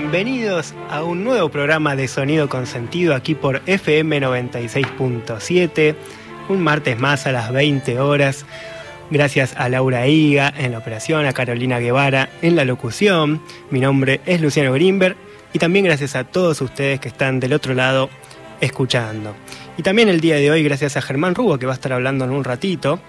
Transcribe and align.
Bienvenidos 0.00 0.74
a 0.90 1.02
un 1.02 1.24
nuevo 1.24 1.48
programa 1.48 1.96
de 1.96 2.06
Sonido 2.06 2.48
con 2.48 2.68
Sentido 2.68 3.16
aquí 3.16 3.34
por 3.34 3.62
FM 3.66 4.20
96.7, 4.20 5.96
un 6.48 6.62
martes 6.62 6.96
más 6.96 7.26
a 7.26 7.32
las 7.32 7.52
20 7.52 7.98
horas. 7.98 8.46
Gracias 9.10 9.56
a 9.56 9.68
Laura 9.68 10.06
Higa 10.06 10.54
en 10.56 10.70
la 10.70 10.78
operación, 10.78 11.26
a 11.26 11.32
Carolina 11.32 11.80
Guevara 11.80 12.30
en 12.42 12.54
la 12.54 12.64
locución. 12.64 13.42
Mi 13.72 13.80
nombre 13.80 14.20
es 14.24 14.40
Luciano 14.40 14.72
Grimberg 14.72 15.16
y 15.52 15.58
también 15.58 15.86
gracias 15.86 16.14
a 16.14 16.22
todos 16.22 16.60
ustedes 16.60 17.00
que 17.00 17.08
están 17.08 17.40
del 17.40 17.52
otro 17.52 17.74
lado 17.74 18.08
escuchando. 18.60 19.34
Y 19.76 19.82
también 19.82 20.08
el 20.08 20.20
día 20.20 20.36
de 20.36 20.48
hoy 20.48 20.62
gracias 20.62 20.96
a 20.96 21.02
Germán 21.02 21.34
Rubo 21.34 21.58
que 21.58 21.66
va 21.66 21.72
a 21.72 21.74
estar 21.74 21.92
hablando 21.92 22.24
en 22.24 22.30
un 22.30 22.44
ratito. 22.44 23.00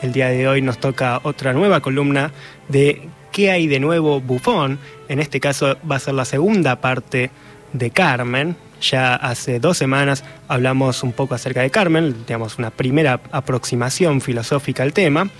El 0.00 0.14
día 0.14 0.28
de 0.28 0.48
hoy 0.48 0.62
nos 0.62 0.78
toca 0.78 1.20
otra 1.24 1.52
nueva 1.52 1.80
columna 1.80 2.32
de 2.68 3.06
¿Qué 3.32 3.50
hay 3.50 3.66
de 3.66 3.80
nuevo 3.80 4.20
Bufón? 4.20 4.78
En 5.08 5.18
este 5.18 5.40
caso 5.40 5.78
va 5.90 5.96
a 5.96 6.00
ser 6.00 6.12
la 6.12 6.26
segunda 6.26 6.82
parte 6.82 7.30
de 7.72 7.90
Carmen. 7.90 8.56
Ya 8.82 9.14
hace 9.14 9.58
dos 9.58 9.78
semanas 9.78 10.22
hablamos 10.48 11.02
un 11.02 11.12
poco 11.12 11.34
acerca 11.34 11.62
de 11.62 11.70
Carmen, 11.70 12.14
digamos 12.26 12.58
una 12.58 12.70
primera 12.70 13.20
aproximación 13.32 14.20
filosófica 14.20 14.82
al 14.82 14.92
tema. 14.92 15.30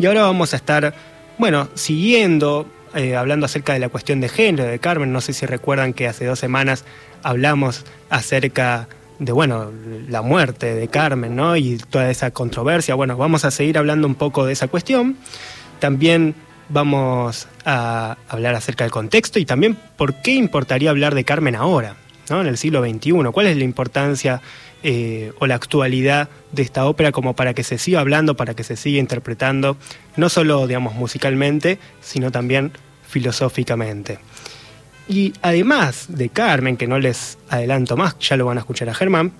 Y 0.00 0.06
ahora 0.06 0.22
vamos 0.22 0.52
a 0.52 0.56
estar, 0.56 0.92
bueno, 1.38 1.68
siguiendo, 1.74 2.68
eh, 2.96 3.14
hablando 3.14 3.46
acerca 3.46 3.72
de 3.72 3.78
la 3.78 3.88
cuestión 3.88 4.20
de 4.20 4.28
género 4.28 4.64
de 4.64 4.80
Carmen. 4.80 5.12
No 5.12 5.20
sé 5.20 5.32
si 5.32 5.46
recuerdan 5.46 5.92
que 5.92 6.08
hace 6.08 6.26
dos 6.26 6.40
semanas 6.40 6.84
hablamos 7.22 7.84
acerca 8.10 8.88
de, 9.20 9.30
bueno, 9.30 9.70
la 10.08 10.22
muerte 10.22 10.74
de 10.74 10.88
Carmen, 10.88 11.36
¿no? 11.36 11.56
Y 11.56 11.78
toda 11.78 12.10
esa 12.10 12.32
controversia. 12.32 12.96
Bueno, 12.96 13.16
vamos 13.16 13.44
a 13.44 13.52
seguir 13.52 13.78
hablando 13.78 14.08
un 14.08 14.16
poco 14.16 14.44
de 14.44 14.54
esa 14.54 14.66
cuestión. 14.66 15.16
También 15.78 16.34
vamos 16.68 17.48
a 17.64 18.16
hablar 18.28 18.54
acerca 18.54 18.84
del 18.84 18.90
contexto 18.90 19.38
y 19.38 19.44
también 19.44 19.76
por 19.96 20.22
qué 20.22 20.32
importaría 20.32 20.90
hablar 20.90 21.14
de 21.14 21.24
Carmen 21.24 21.54
ahora, 21.54 21.96
¿no? 22.30 22.40
en 22.40 22.46
el 22.46 22.58
siglo 22.58 22.82
XXI. 22.82 23.12
¿Cuál 23.32 23.46
es 23.46 23.56
la 23.56 23.64
importancia 23.64 24.40
eh, 24.82 25.32
o 25.38 25.46
la 25.46 25.54
actualidad 25.54 26.28
de 26.52 26.62
esta 26.62 26.86
ópera 26.86 27.12
como 27.12 27.34
para 27.34 27.54
que 27.54 27.64
se 27.64 27.78
siga 27.78 28.00
hablando, 28.00 28.36
para 28.36 28.54
que 28.54 28.64
se 28.64 28.76
siga 28.76 28.98
interpretando, 28.98 29.76
no 30.16 30.28
solo 30.28 30.66
digamos 30.66 30.94
musicalmente, 30.94 31.78
sino 32.00 32.30
también 32.30 32.72
filosóficamente? 33.06 34.18
Y 35.08 35.32
además 35.40 36.06
de 36.08 36.28
Carmen, 36.28 36.76
que 36.76 36.86
no 36.86 36.98
les 36.98 37.38
adelanto 37.48 37.96
más, 37.96 38.18
ya 38.18 38.36
lo 38.36 38.44
van 38.44 38.58
a 38.58 38.60
escuchar 38.60 38.90
a 38.90 38.94
Germán, 38.94 39.32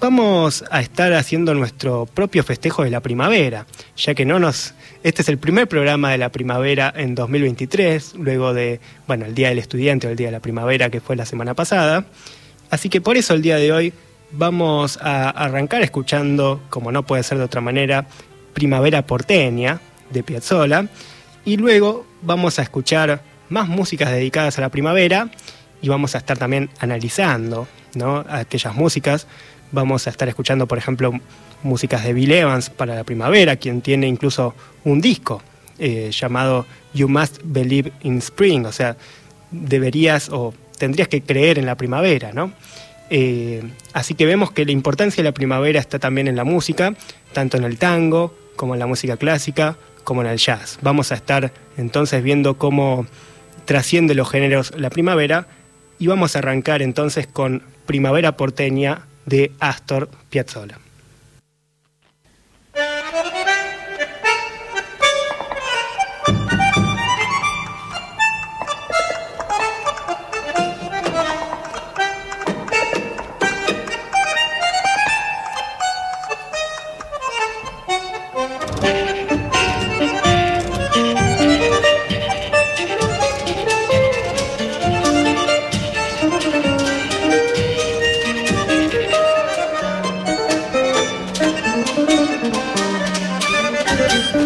vamos 0.00 0.64
a 0.70 0.80
estar 0.80 1.12
haciendo 1.12 1.54
nuestro 1.54 2.06
propio 2.06 2.42
festejo 2.42 2.84
de 2.84 2.90
la 2.90 3.00
primavera, 3.00 3.66
ya 3.96 4.14
que 4.14 4.24
no 4.24 4.38
nos 4.38 4.74
este 5.02 5.22
es 5.22 5.28
el 5.28 5.38
primer 5.38 5.68
programa 5.68 6.10
de 6.10 6.18
la 6.18 6.30
primavera 6.30 6.92
en 6.96 7.14
2023, 7.14 8.14
luego 8.16 8.52
de, 8.52 8.80
bueno, 9.06 9.26
el 9.26 9.34
Día 9.34 9.48
del 9.48 9.58
Estudiante 9.58 10.06
o 10.06 10.10
el 10.10 10.16
Día 10.16 10.28
de 10.28 10.32
la 10.32 10.40
Primavera 10.40 10.90
que 10.90 11.00
fue 11.00 11.16
la 11.16 11.24
semana 11.26 11.54
pasada. 11.54 12.04
Así 12.70 12.88
que 12.88 13.00
por 13.00 13.16
eso 13.16 13.34
el 13.34 13.42
día 13.42 13.56
de 13.56 13.72
hoy 13.72 13.92
vamos 14.32 14.98
a 15.02 15.30
arrancar 15.30 15.82
escuchando, 15.82 16.62
como 16.70 16.92
no 16.92 17.04
puede 17.04 17.22
ser 17.22 17.38
de 17.38 17.44
otra 17.44 17.60
manera, 17.60 18.06
Primavera 18.54 19.06
porteña 19.06 19.80
de 20.10 20.22
Piazzolla 20.22 20.86
y 21.44 21.56
luego 21.56 22.06
vamos 22.22 22.58
a 22.58 22.62
escuchar 22.62 23.22
más 23.48 23.68
músicas 23.68 24.10
dedicadas 24.10 24.58
a 24.58 24.60
la 24.60 24.68
primavera 24.68 25.30
y 25.82 25.88
vamos 25.88 26.14
a 26.14 26.18
estar 26.18 26.36
también 26.36 26.68
analizando 26.78 27.68
¿no? 27.94 28.24
aquellas 28.28 28.74
músicas. 28.74 29.26
Vamos 29.72 30.06
a 30.06 30.10
estar 30.10 30.28
escuchando, 30.28 30.66
por 30.66 30.78
ejemplo, 30.78 31.12
músicas 31.62 32.04
de 32.04 32.12
Bill 32.12 32.32
Evans 32.32 32.70
para 32.70 32.94
la 32.94 33.04
primavera, 33.04 33.56
quien 33.56 33.80
tiene 33.80 34.08
incluso 34.08 34.54
un 34.84 35.00
disco 35.00 35.42
eh, 35.78 36.10
llamado 36.12 36.66
You 36.92 37.08
Must 37.08 37.38
Believe 37.44 37.92
in 38.02 38.18
Spring, 38.18 38.66
o 38.66 38.72
sea, 38.72 38.96
deberías 39.50 40.28
o 40.28 40.52
tendrías 40.78 41.08
que 41.08 41.22
creer 41.22 41.58
en 41.58 41.66
la 41.66 41.76
primavera, 41.76 42.32
¿no? 42.32 42.52
Eh, 43.10 43.62
así 43.92 44.14
que 44.14 44.24
vemos 44.24 44.52
que 44.52 44.64
la 44.64 44.72
importancia 44.72 45.22
de 45.22 45.28
la 45.28 45.34
primavera 45.34 45.80
está 45.80 45.98
también 45.98 46.28
en 46.28 46.36
la 46.36 46.44
música, 46.44 46.94
tanto 47.32 47.56
en 47.56 47.64
el 47.64 47.78
tango 47.78 48.34
como 48.56 48.74
en 48.74 48.80
la 48.80 48.86
música 48.86 49.16
clásica, 49.16 49.76
como 50.04 50.22
en 50.22 50.28
el 50.28 50.38
jazz. 50.38 50.78
Vamos 50.82 51.12
a 51.12 51.14
estar 51.14 51.52
entonces 51.76 52.22
viendo 52.22 52.56
cómo 52.56 53.06
trasciende 53.64 54.14
los 54.14 54.30
géneros 54.30 54.72
la 54.76 54.90
primavera 54.90 55.48
y 55.98 56.06
vamos 56.06 56.34
a 56.34 56.40
arrancar 56.40 56.82
entonces 56.82 57.26
con 57.26 57.62
Primavera 57.86 58.36
porteña 58.36 59.02
de 59.30 59.52
Astor 59.60 60.08
Piazzolla. 60.28 60.89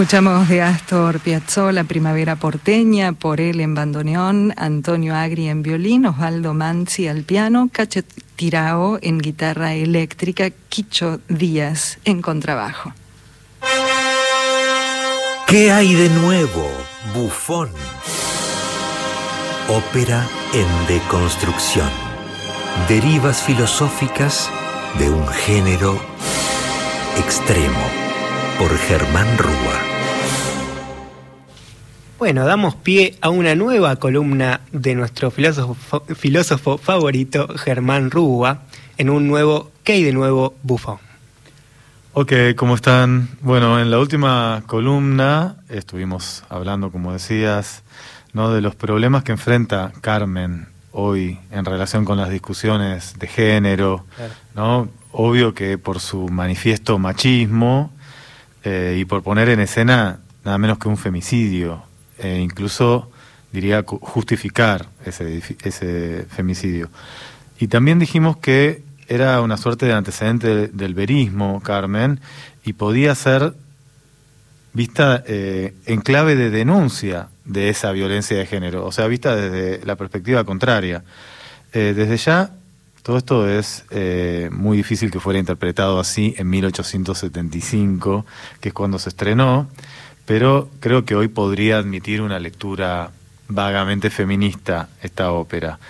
Escuchamos 0.00 0.48
de 0.48 0.62
Astor 0.62 1.20
Piazzolla, 1.20 1.84
Primavera 1.84 2.34
Porteña, 2.34 3.12
por 3.12 3.38
él 3.38 3.60
en 3.60 3.74
bandoneón, 3.74 4.54
Antonio 4.56 5.14
Agri 5.14 5.50
en 5.50 5.62
violín, 5.62 6.06
Osvaldo 6.06 6.54
Manzi 6.54 7.06
al 7.06 7.22
piano, 7.22 7.68
Cacho 7.70 8.00
Tirao 8.34 8.98
en 9.02 9.18
guitarra 9.18 9.74
eléctrica, 9.74 10.48
Quicho 10.70 11.20
Díaz 11.28 11.98
en 12.06 12.22
contrabajo. 12.22 12.94
¿Qué 15.46 15.70
hay 15.70 15.94
de 15.94 16.08
nuevo, 16.08 16.66
bufón? 17.14 17.68
Ópera 19.68 20.26
en 20.54 20.86
deconstrucción. 20.88 21.90
Derivas 22.88 23.42
filosóficas 23.42 24.48
de 24.98 25.10
un 25.10 25.28
género 25.28 26.00
extremo 27.18 27.84
por 28.58 28.74
Germán 28.78 29.36
Rúa. 29.36 29.89
Bueno, 32.18 32.44
damos 32.44 32.74
pie 32.74 33.16
a 33.22 33.30
una 33.30 33.54
nueva 33.54 33.96
columna 33.96 34.60
de 34.72 34.94
nuestro 34.94 35.30
filósofo, 35.30 36.04
filósofo 36.14 36.76
favorito, 36.76 37.48
Germán 37.56 38.10
Rúa, 38.10 38.62
en 38.98 39.08
un 39.08 39.26
nuevo 39.26 39.70
¿Qué 39.84 39.94
hay 39.94 40.04
de 40.04 40.12
nuevo, 40.12 40.54
bufón? 40.62 40.98
Ok, 42.12 42.32
¿cómo 42.54 42.74
están? 42.74 43.30
Bueno, 43.40 43.80
en 43.80 43.90
la 43.90 43.98
última 43.98 44.62
columna 44.66 45.56
estuvimos 45.70 46.44
hablando, 46.50 46.92
como 46.92 47.12
decías, 47.12 47.82
¿no? 48.34 48.52
de 48.52 48.60
los 48.60 48.74
problemas 48.74 49.24
que 49.24 49.32
enfrenta 49.32 49.90
Carmen 50.02 50.68
hoy 50.92 51.38
en 51.50 51.64
relación 51.64 52.04
con 52.04 52.18
las 52.18 52.28
discusiones 52.28 53.18
de 53.18 53.26
género, 53.26 54.04
¿no? 54.54 54.90
Obvio 55.12 55.54
que 55.54 55.78
por 55.78 55.98
su 55.98 56.28
manifiesto 56.28 56.98
machismo, 56.98 57.90
eh, 58.64 58.96
y 58.98 59.04
por 59.04 59.22
poner 59.22 59.48
en 59.48 59.60
escena 59.60 60.20
nada 60.44 60.58
menos 60.58 60.78
que 60.78 60.88
un 60.88 60.96
femicidio, 60.96 61.82
e 62.18 62.38
incluso 62.38 63.10
diría 63.52 63.84
justificar 63.86 64.88
ese, 65.04 65.42
ese 65.62 66.26
femicidio. 66.30 66.88
Y 67.58 67.68
también 67.68 67.98
dijimos 67.98 68.36
que 68.38 68.82
era 69.08 69.40
una 69.40 69.56
suerte 69.56 69.86
de 69.86 69.92
antecedente 69.92 70.68
del 70.68 70.94
verismo, 70.94 71.60
Carmen, 71.62 72.20
y 72.64 72.74
podía 72.74 73.14
ser 73.14 73.54
vista 74.72 75.24
eh, 75.26 75.74
en 75.86 76.00
clave 76.00 76.36
de 76.36 76.50
denuncia 76.50 77.28
de 77.44 77.68
esa 77.68 77.90
violencia 77.92 78.38
de 78.38 78.46
género, 78.46 78.86
o 78.86 78.92
sea, 78.92 79.08
vista 79.08 79.34
desde 79.34 79.84
la 79.84 79.96
perspectiva 79.96 80.44
contraria. 80.44 81.02
Eh, 81.72 81.92
desde 81.96 82.16
ya 82.16 82.50
todo 83.10 83.18
esto 83.18 83.48
es 83.48 83.84
eh, 83.90 84.50
muy 84.52 84.76
difícil 84.76 85.10
que 85.10 85.18
fuera 85.18 85.40
interpretado 85.40 85.98
así 85.98 86.32
en 86.38 86.48
1875, 86.48 88.24
que 88.60 88.68
es 88.68 88.72
cuando 88.72 89.00
se 89.00 89.08
estrenó, 89.08 89.66
pero 90.26 90.68
creo 90.78 91.04
que 91.04 91.16
hoy 91.16 91.26
podría 91.26 91.78
admitir 91.78 92.22
una 92.22 92.38
lectura 92.38 93.10
vagamente 93.48 94.10
feminista 94.10 94.90
esta 95.02 95.32
ópera. 95.32 95.80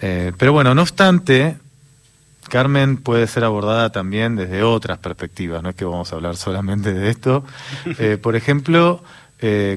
Eh, 0.00 0.30
pero 0.38 0.52
bueno, 0.52 0.72
no 0.72 0.82
obstante, 0.82 1.56
Carmen 2.48 2.96
puede 2.96 3.26
ser 3.26 3.42
abordada 3.42 3.90
también 3.90 4.36
desde 4.36 4.62
otras 4.62 4.98
perspectivas, 4.98 5.64
no 5.64 5.70
es 5.70 5.74
que 5.74 5.84
vamos 5.84 6.12
a 6.12 6.14
hablar 6.14 6.36
solamente 6.36 6.92
de 6.92 7.10
esto. 7.10 7.44
Eh, 7.98 8.18
por 8.22 8.36
ejemplo, 8.36 9.02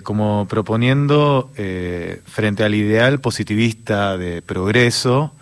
como 0.04 0.46
proponiendo 0.48 1.50
frente 2.28 2.64
al 2.64 2.76
ideal 2.76 3.20
positivista 3.20 4.16
de 4.16 4.44
progreso, 4.44 5.34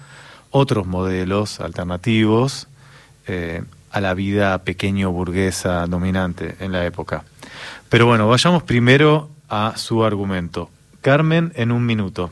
otros 0.53 0.86
modelos 0.86 1.60
alternativos 1.60 2.67
eh, 3.27 3.63
a 3.91 4.00
la 4.01 4.13
vida 4.13 4.57
pequeño 4.60 5.12
burguesa 5.12 5.86
dominante 5.88 6.55
en 6.60 6.72
la 6.72 6.86
época. 6.86 7.24
Pero 7.89 8.05
bueno, 8.05 8.27
vayamos 8.27 8.63
primero 8.63 9.29
a 9.50 9.74
su 9.75 10.05
argumento. 10.05 10.69
Carmen 11.01 11.51
en 11.55 11.72
un 11.72 11.86
minuto. 11.86 12.29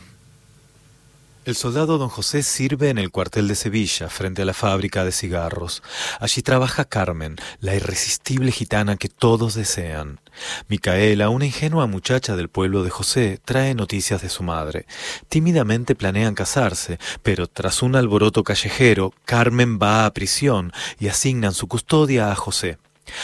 El 1.43 1.55
soldado 1.55 1.97
don 1.97 2.09
José 2.09 2.43
sirve 2.43 2.89
en 2.89 2.99
el 2.99 3.09
cuartel 3.09 3.47
de 3.47 3.55
Sevilla, 3.55 4.09
frente 4.09 4.43
a 4.43 4.45
la 4.45 4.53
fábrica 4.53 5.03
de 5.03 5.11
cigarros. 5.11 5.81
Allí 6.19 6.43
trabaja 6.43 6.85
Carmen, 6.85 7.35
la 7.61 7.73
irresistible 7.73 8.51
gitana 8.51 8.95
que 8.95 9.09
todos 9.09 9.55
desean. 9.55 10.19
Micaela, 10.67 11.29
una 11.29 11.47
ingenua 11.47 11.87
muchacha 11.87 12.35
del 12.35 12.49
pueblo 12.49 12.83
de 12.83 12.91
José, 12.91 13.39
trae 13.43 13.73
noticias 13.73 14.21
de 14.21 14.29
su 14.29 14.43
madre. 14.43 14.85
Tímidamente 15.29 15.95
planean 15.95 16.35
casarse, 16.35 16.99
pero 17.23 17.47
tras 17.47 17.81
un 17.81 17.95
alboroto 17.95 18.43
callejero, 18.43 19.11
Carmen 19.25 19.79
va 19.81 20.05
a 20.05 20.13
prisión 20.13 20.71
y 20.99 21.07
asignan 21.07 21.55
su 21.55 21.67
custodia 21.67 22.31
a 22.31 22.35
José. 22.35 22.77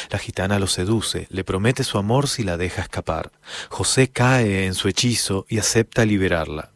La 0.10 0.18
gitana 0.18 0.58
lo 0.58 0.66
seduce, 0.66 1.28
le 1.30 1.44
promete 1.44 1.84
su 1.84 2.00
amor 2.00 2.28
si 2.28 2.44
la 2.44 2.58
deja 2.58 2.82
escapar. 2.82 3.32
José 3.70 4.08
cae 4.08 4.66
en 4.66 4.74
su 4.74 4.88
hechizo 4.88 5.46
y 5.48 5.60
acepta 5.60 6.04
liberarla. 6.04 6.72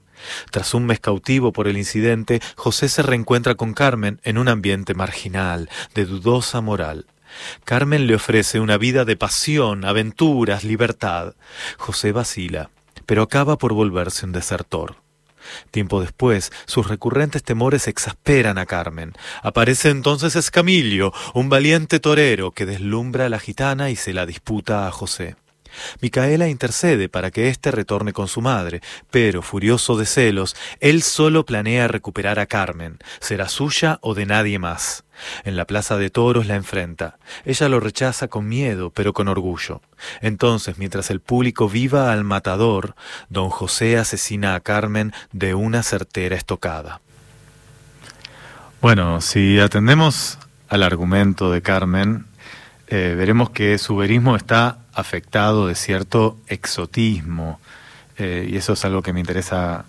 Tras 0.51 0.73
un 0.73 0.85
mes 0.85 0.99
cautivo 0.99 1.51
por 1.51 1.67
el 1.67 1.77
incidente, 1.77 2.41
José 2.55 2.89
se 2.89 3.01
reencuentra 3.01 3.55
con 3.55 3.73
Carmen 3.73 4.19
en 4.23 4.37
un 4.37 4.47
ambiente 4.47 4.93
marginal, 4.93 5.69
de 5.95 6.05
dudosa 6.05 6.61
moral. 6.61 7.05
Carmen 7.63 8.07
le 8.07 8.15
ofrece 8.15 8.59
una 8.59 8.77
vida 8.77 9.05
de 9.05 9.15
pasión, 9.15 9.85
aventuras, 9.85 10.63
libertad. 10.63 11.35
José 11.77 12.11
vacila, 12.11 12.69
pero 13.05 13.23
acaba 13.23 13.57
por 13.57 13.73
volverse 13.73 14.25
un 14.25 14.31
desertor. 14.31 14.97
Tiempo 15.71 16.01
después, 16.01 16.51
sus 16.65 16.87
recurrentes 16.87 17.43
temores 17.43 17.87
exasperan 17.87 18.57
a 18.57 18.65
Carmen. 18.65 19.13
Aparece 19.41 19.89
entonces 19.89 20.35
Escamillo, 20.35 21.13
un 21.33 21.49
valiente 21.49 21.99
torero 21.99 22.51
que 22.51 22.65
deslumbra 22.65 23.25
a 23.25 23.29
la 23.29 23.39
gitana 23.39 23.89
y 23.89 23.95
se 23.95 24.13
la 24.13 24.25
disputa 24.25 24.87
a 24.87 24.91
José. 24.91 25.35
Micaela 26.01 26.47
intercede 26.47 27.09
para 27.09 27.31
que 27.31 27.49
éste 27.49 27.71
retorne 27.71 28.13
con 28.13 28.27
su 28.27 28.41
madre, 28.41 28.81
pero, 29.09 29.41
furioso 29.41 29.97
de 29.97 30.05
celos, 30.05 30.55
él 30.79 31.01
solo 31.01 31.45
planea 31.45 31.87
recuperar 31.87 32.39
a 32.39 32.45
Carmen, 32.45 32.97
será 33.19 33.47
suya 33.49 33.99
o 34.01 34.13
de 34.13 34.25
nadie 34.25 34.59
más. 34.59 35.03
En 35.43 35.55
la 35.55 35.65
plaza 35.65 35.97
de 35.97 36.09
toros 36.09 36.47
la 36.47 36.55
enfrenta. 36.55 37.17
Ella 37.45 37.69
lo 37.69 37.79
rechaza 37.79 38.27
con 38.27 38.47
miedo, 38.47 38.89
pero 38.89 39.13
con 39.13 39.27
orgullo. 39.27 39.81
Entonces, 40.21 40.77
mientras 40.77 41.11
el 41.11 41.19
público 41.19 41.69
viva 41.69 42.11
al 42.11 42.23
matador, 42.23 42.95
don 43.29 43.49
José 43.49 43.97
asesina 43.97 44.55
a 44.55 44.59
Carmen 44.59 45.13
de 45.31 45.53
una 45.53 45.83
certera 45.83 46.35
estocada. 46.35 47.01
Bueno, 48.81 49.21
si 49.21 49.59
atendemos 49.59 50.39
al 50.67 50.81
argumento 50.81 51.51
de 51.51 51.61
Carmen, 51.61 52.25
eh, 52.87 53.13
veremos 53.15 53.51
que 53.51 53.77
su 53.77 53.95
verismo 53.95 54.35
está 54.35 54.79
afectado 54.93 55.67
de 55.67 55.75
cierto 55.75 56.37
exotismo, 56.47 57.59
eh, 58.17 58.47
y 58.49 58.57
eso 58.57 58.73
es 58.73 58.85
algo 58.85 59.01
que 59.01 59.13
me 59.13 59.19
interesa 59.19 59.85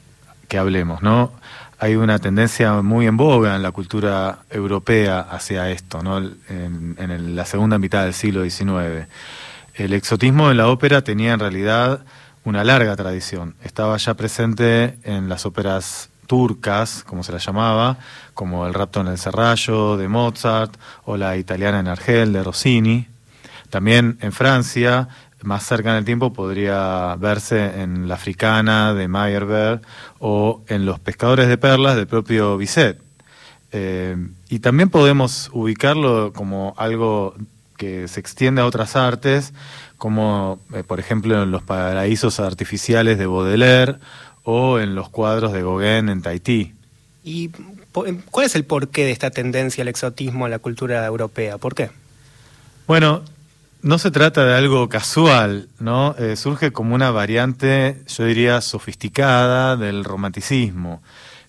que 0.48 0.58
hablemos, 0.58 1.02
¿no? 1.02 1.32
Hay 1.78 1.96
una 1.96 2.18
tendencia 2.18 2.80
muy 2.82 3.06
en 3.06 3.16
boga 3.16 3.56
en 3.56 3.62
la 3.62 3.72
cultura 3.72 4.40
europea 4.50 5.20
hacia 5.20 5.70
esto, 5.70 6.02
¿no? 6.02 6.18
En, 6.18 7.34
la 7.34 7.44
segunda 7.44 7.78
mitad 7.78 8.04
del 8.04 8.14
siglo 8.14 8.44
XIX. 8.48 9.08
El 9.74 9.92
exotismo 9.92 10.50
en 10.50 10.58
la 10.58 10.68
ópera 10.68 11.02
tenía 11.02 11.32
en 11.32 11.40
realidad 11.40 12.04
una 12.44 12.62
larga 12.62 12.94
tradición. 12.94 13.56
Estaba 13.64 13.96
ya 13.96 14.14
presente 14.14 14.98
en 15.02 15.28
las 15.28 15.44
óperas 15.44 16.08
turcas, 16.26 17.02
como 17.04 17.24
se 17.24 17.32
las 17.32 17.44
llamaba, 17.44 17.98
como 18.34 18.66
El 18.66 18.74
rapto 18.74 19.00
en 19.00 19.08
el 19.08 19.18
serrallo 19.18 19.96
de 19.96 20.06
Mozart 20.06 20.76
o 21.04 21.16
la 21.16 21.36
italiana 21.36 21.80
en 21.80 21.88
Argel 21.88 22.32
de 22.32 22.44
Rossini, 22.44 23.08
también 23.72 24.18
en 24.20 24.32
Francia, 24.32 25.08
más 25.42 25.64
cerca 25.64 25.92
en 25.92 25.96
el 25.96 26.04
tiempo, 26.04 26.34
podría 26.34 27.16
verse 27.16 27.80
en 27.80 28.06
La 28.06 28.16
Africana 28.16 28.92
de 28.92 29.08
Meyerbeer 29.08 29.80
o 30.18 30.60
en 30.68 30.84
Los 30.84 31.00
Pescadores 31.00 31.48
de 31.48 31.56
Perlas 31.56 31.96
del 31.96 32.06
propio 32.06 32.58
Bizet. 32.58 33.00
Eh, 33.72 34.14
y 34.50 34.58
también 34.58 34.90
podemos 34.90 35.48
ubicarlo 35.54 36.34
como 36.34 36.74
algo 36.76 37.34
que 37.78 38.08
se 38.08 38.20
extiende 38.20 38.60
a 38.60 38.66
otras 38.66 38.94
artes, 38.94 39.54
como 39.96 40.60
eh, 40.74 40.82
por 40.84 41.00
ejemplo 41.00 41.42
en 41.42 41.50
los 41.50 41.62
paraísos 41.62 42.40
artificiales 42.40 43.16
de 43.16 43.24
Baudelaire 43.24 43.96
o 44.44 44.80
en 44.80 44.94
los 44.94 45.08
cuadros 45.08 45.54
de 45.54 45.62
Gauguin 45.62 46.10
en 46.10 46.20
Tahití. 46.20 46.74
¿Y 47.24 47.48
cuál 48.30 48.44
es 48.44 48.54
el 48.54 48.66
porqué 48.66 49.06
de 49.06 49.12
esta 49.12 49.30
tendencia 49.30 49.80
al 49.80 49.88
exotismo 49.88 50.44
en 50.46 50.50
la 50.50 50.58
cultura 50.58 51.06
europea? 51.06 51.56
¿Por 51.56 51.74
qué? 51.74 51.88
Bueno, 52.86 53.22
no 53.82 53.98
se 53.98 54.12
trata 54.12 54.44
de 54.44 54.54
algo 54.54 54.88
casual, 54.88 55.68
¿no? 55.80 56.14
Eh, 56.16 56.36
surge 56.36 56.70
como 56.70 56.94
una 56.94 57.10
variante, 57.10 58.00
yo 58.06 58.24
diría, 58.24 58.60
sofisticada 58.60 59.76
del 59.76 60.04
romanticismo, 60.04 61.02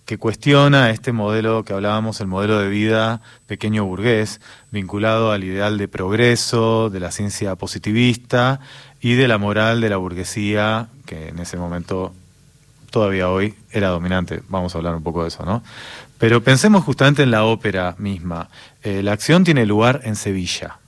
que 0.05 0.17
cuestiona 0.17 0.89
este 0.89 1.11
modelo 1.11 1.63
que 1.63 1.73
hablábamos, 1.73 2.19
el 2.21 2.27
modelo 2.27 2.57
de 2.57 2.69
vida 2.69 3.21
pequeño 3.45 3.85
burgués, 3.85 4.41
vinculado 4.71 5.31
al 5.31 5.43
ideal 5.43 5.77
de 5.77 5.87
progreso, 5.87 6.89
de 6.89 6.99
la 6.99 7.11
ciencia 7.11 7.55
positivista 7.55 8.59
y 8.99 9.13
de 9.13 9.27
la 9.27 9.37
moral 9.37 9.79
de 9.79 9.89
la 9.89 9.97
burguesía, 9.97 10.87
que 11.05 11.29
en 11.29 11.37
ese 11.37 11.57
momento, 11.57 12.13
todavía 12.89 13.29
hoy, 13.29 13.53
era 13.71 13.89
dominante. 13.89 14.41
Vamos 14.49 14.73
a 14.73 14.79
hablar 14.79 14.95
un 14.95 15.03
poco 15.03 15.21
de 15.21 15.27
eso, 15.27 15.45
¿no? 15.45 15.61
Pero 16.17 16.43
pensemos 16.43 16.83
justamente 16.83 17.21
en 17.21 17.31
la 17.31 17.43
ópera 17.43 17.95
misma. 17.99 18.49
Eh, 18.81 19.03
la 19.03 19.11
acción 19.11 19.43
tiene 19.43 19.67
lugar 19.67 20.01
en 20.03 20.15
Sevilla 20.15 20.79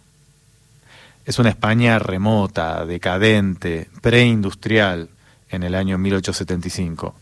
Es 1.26 1.40
una 1.40 1.50
España 1.50 1.98
remota, 1.98 2.86
decadente, 2.86 3.90
preindustrial 4.02 5.10
en 5.50 5.64
el 5.64 5.74
año 5.74 5.98
1875. 5.98 7.16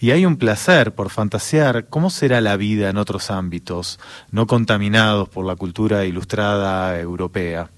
Y 0.00 0.10
hay 0.10 0.26
un 0.26 0.36
placer 0.36 0.92
por 0.92 1.08
fantasear 1.08 1.86
cómo 1.86 2.10
será 2.10 2.42
la 2.42 2.58
vida 2.58 2.90
en 2.90 2.98
otros 2.98 3.30
ámbitos, 3.30 3.98
no 4.30 4.46
contaminados 4.46 5.30
por 5.30 5.46
la 5.46 5.56
cultura 5.56 6.04
ilustrada 6.04 7.00
europea. 7.00 7.70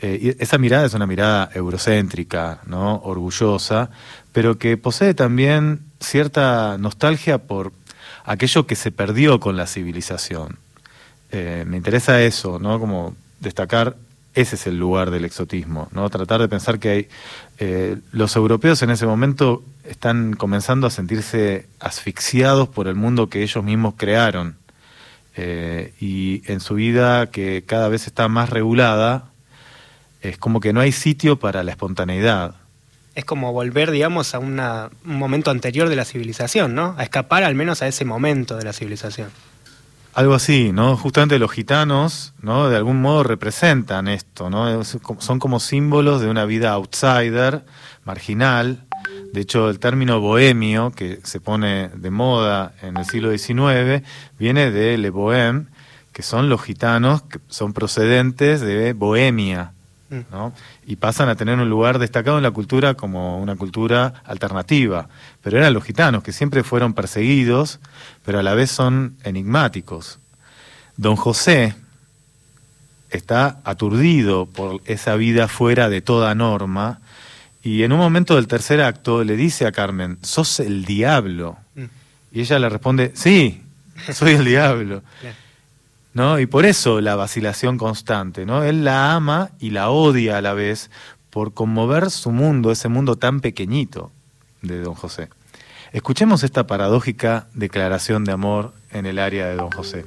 Eh, 0.00 0.36
esa 0.40 0.58
mirada 0.58 0.86
es 0.86 0.94
una 0.94 1.06
mirada 1.06 1.48
eurocéntrica, 1.54 2.60
¿no? 2.66 2.96
orgullosa, 2.96 3.90
pero 4.32 4.58
que 4.58 4.76
posee 4.76 5.14
también 5.14 5.80
cierta 6.00 6.76
nostalgia 6.76 7.38
por 7.38 7.72
aquello 8.24 8.66
que 8.66 8.74
se 8.74 8.90
perdió 8.90 9.38
con 9.38 9.56
la 9.56 9.66
civilización. 9.66 10.58
Eh, 11.30 11.64
me 11.66 11.76
interesa 11.76 12.20
eso, 12.20 12.58
¿no? 12.58 12.80
Como 12.80 13.14
destacar 13.40 13.96
ese 14.40 14.54
es 14.54 14.68
el 14.68 14.78
lugar 14.78 15.10
del 15.10 15.24
exotismo, 15.24 15.88
¿no? 15.90 16.08
Tratar 16.10 16.40
de 16.40 16.46
pensar 16.46 16.78
que 16.78 16.88
hay, 16.90 17.08
eh, 17.58 17.96
los 18.12 18.36
europeos 18.36 18.80
en 18.82 18.90
ese 18.90 19.04
momento 19.04 19.64
están 19.84 20.34
comenzando 20.34 20.86
a 20.86 20.90
sentirse 20.90 21.66
asfixiados 21.80 22.68
por 22.68 22.86
el 22.86 22.94
mundo 22.94 23.28
que 23.28 23.42
ellos 23.42 23.64
mismos 23.64 23.94
crearon. 23.96 24.56
Eh, 25.34 25.92
y 25.98 26.42
en 26.46 26.60
su 26.60 26.74
vida 26.74 27.32
que 27.32 27.64
cada 27.66 27.88
vez 27.88 28.06
está 28.06 28.28
más 28.28 28.50
regulada, 28.50 29.24
es 30.22 30.38
como 30.38 30.60
que 30.60 30.72
no 30.72 30.80
hay 30.80 30.92
sitio 30.92 31.40
para 31.40 31.64
la 31.64 31.72
espontaneidad. 31.72 32.54
Es 33.16 33.24
como 33.24 33.52
volver, 33.52 33.90
digamos, 33.90 34.36
a 34.36 34.38
un 34.38 34.60
momento 35.02 35.50
anterior 35.50 35.88
de 35.88 35.96
la 35.96 36.04
civilización, 36.04 36.76
¿no? 36.76 36.94
A 36.96 37.02
escapar 37.02 37.42
al 37.42 37.56
menos 37.56 37.82
a 37.82 37.88
ese 37.88 38.04
momento 38.04 38.56
de 38.56 38.64
la 38.64 38.72
civilización. 38.72 39.30
Algo 40.18 40.34
así, 40.34 40.72
¿no? 40.72 40.96
Justamente 40.96 41.38
los 41.38 41.52
gitanos, 41.52 42.34
¿no? 42.42 42.68
De 42.68 42.76
algún 42.76 43.00
modo 43.00 43.22
representan 43.22 44.08
esto, 44.08 44.50
¿no? 44.50 44.82
Son 44.82 45.38
como 45.38 45.60
símbolos 45.60 46.20
de 46.20 46.28
una 46.28 46.44
vida 46.44 46.72
outsider, 46.72 47.64
marginal. 48.04 48.80
De 49.32 49.42
hecho, 49.42 49.70
el 49.70 49.78
término 49.78 50.20
bohemio, 50.20 50.90
que 50.90 51.20
se 51.22 51.38
pone 51.38 51.90
de 51.90 52.10
moda 52.10 52.72
en 52.82 52.96
el 52.96 53.04
siglo 53.04 53.30
XIX, 53.30 54.04
viene 54.40 54.72
de 54.72 54.98
Le 54.98 55.12
Bohème, 55.12 55.66
que 56.12 56.24
son 56.24 56.48
los 56.48 56.62
gitanos 56.62 57.22
que 57.22 57.38
son 57.46 57.72
procedentes 57.72 58.60
de 58.60 58.94
Bohemia, 58.94 59.70
¿no? 60.32 60.52
Y 60.88 60.96
pasan 60.96 61.28
a 61.28 61.36
tener 61.36 61.58
un 61.58 61.68
lugar 61.68 61.98
destacado 61.98 62.38
en 62.38 62.42
la 62.42 62.50
cultura 62.50 62.94
como 62.94 63.42
una 63.42 63.56
cultura 63.56 64.22
alternativa. 64.24 65.10
Pero 65.42 65.58
eran 65.58 65.74
los 65.74 65.84
gitanos, 65.84 66.22
que 66.22 66.32
siempre 66.32 66.64
fueron 66.64 66.94
perseguidos, 66.94 67.78
pero 68.24 68.38
a 68.38 68.42
la 68.42 68.54
vez 68.54 68.70
son 68.70 69.14
enigmáticos. 69.22 70.18
Don 70.96 71.14
José 71.14 71.74
está 73.10 73.60
aturdido 73.64 74.46
por 74.46 74.80
esa 74.86 75.14
vida 75.16 75.46
fuera 75.46 75.90
de 75.90 76.00
toda 76.00 76.34
norma, 76.34 77.00
y 77.62 77.82
en 77.82 77.92
un 77.92 77.98
momento 77.98 78.36
del 78.36 78.46
tercer 78.46 78.80
acto 78.80 79.24
le 79.24 79.36
dice 79.36 79.66
a 79.66 79.72
Carmen, 79.72 80.16
sos 80.22 80.58
el 80.58 80.86
diablo. 80.86 81.58
Mm. 81.74 81.84
Y 82.32 82.40
ella 82.40 82.58
le 82.58 82.68
responde, 82.70 83.12
sí, 83.14 83.60
soy 84.10 84.32
el 84.32 84.46
diablo. 84.46 85.02
¿No? 86.18 86.38
Y 86.38 86.46
por 86.46 86.66
eso 86.66 87.00
la 87.00 87.16
vacilación 87.16 87.78
constante, 87.78 88.44
¿no? 88.44 88.64
Él 88.64 88.84
la 88.84 89.14
ama 89.14 89.50
y 89.60 89.70
la 89.70 89.88
odia 89.88 90.36
a 90.36 90.42
la 90.42 90.52
vez 90.52 90.90
por 91.30 91.54
conmover 91.54 92.10
su 92.10 92.32
mundo, 92.32 92.72
ese 92.72 92.88
mundo 92.88 93.16
tan 93.16 93.40
pequeñito 93.40 94.10
de 94.60 94.80
Don 94.80 94.94
José. 94.94 95.28
Escuchemos 95.92 96.42
esta 96.42 96.66
paradójica 96.66 97.46
declaración 97.54 98.24
de 98.24 98.32
amor 98.32 98.74
en 98.90 99.06
el 99.06 99.18
área 99.18 99.46
de 99.46 99.56
Don 99.56 99.70
José. 99.70 100.04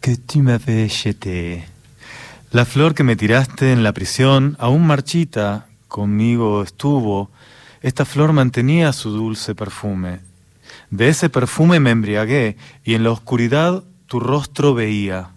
Que 0.00 0.16
tu 0.16 0.42
m'avais 0.42 0.90
jetée. 0.90 1.64
La 2.50 2.66
flor 2.66 2.94
que 2.94 3.02
me 3.02 3.16
tiraste 3.16 3.72
en 3.72 3.82
la 3.82 3.92
prisión, 3.92 4.56
aún 4.58 4.86
marchita, 4.86 5.68
conmigo 5.88 6.62
estuvo. 6.62 7.30
Esta 7.80 8.04
flor 8.04 8.34
mantenía 8.34 8.92
su 8.92 9.10
dulce 9.10 9.54
perfume. 9.54 10.20
De 10.90 11.08
ese 11.08 11.30
perfume 11.30 11.80
me 11.80 11.92
embriagué 11.92 12.58
y 12.84 12.92
en 12.92 13.04
la 13.04 13.10
oscuridad 13.10 13.82
tu 14.06 14.20
rostro 14.20 14.74
veía. 14.74 15.30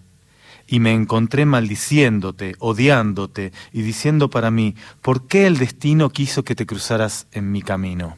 Y 0.68 0.82
me 0.82 0.92
encontré 0.92 1.46
maldiciéndote, 1.46 2.56
odiándote 2.60 3.54
y 3.72 3.82
diciendo 3.82 4.30
para 4.30 4.52
mí, 4.52 4.76
¿por 5.02 5.26
qué 5.28 5.48
el 5.48 5.58
destino 5.58 6.10
quiso 6.10 6.44
que 6.44 6.56
te 6.56 6.66
cruzaras 6.66 7.28
en 7.32 7.50
mi 7.50 7.62
camino? 7.62 8.18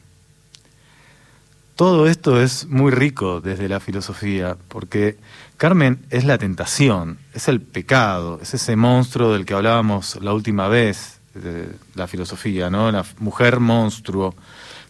Todo 1.78 2.08
esto 2.08 2.42
es 2.42 2.66
muy 2.66 2.90
rico 2.90 3.40
desde 3.40 3.68
la 3.68 3.78
filosofía, 3.78 4.56
porque 4.66 5.16
Carmen 5.58 6.04
es 6.10 6.24
la 6.24 6.36
tentación, 6.36 7.18
es 7.34 7.46
el 7.46 7.60
pecado, 7.60 8.40
es 8.42 8.52
ese 8.52 8.74
monstruo 8.74 9.32
del 9.32 9.46
que 9.46 9.54
hablábamos 9.54 10.18
la 10.20 10.32
última 10.32 10.66
vez 10.66 11.20
de 11.34 11.68
la 11.94 12.08
filosofía, 12.08 12.68
¿no? 12.68 12.90
La 12.90 13.04
mujer 13.20 13.60
monstruo, 13.60 14.34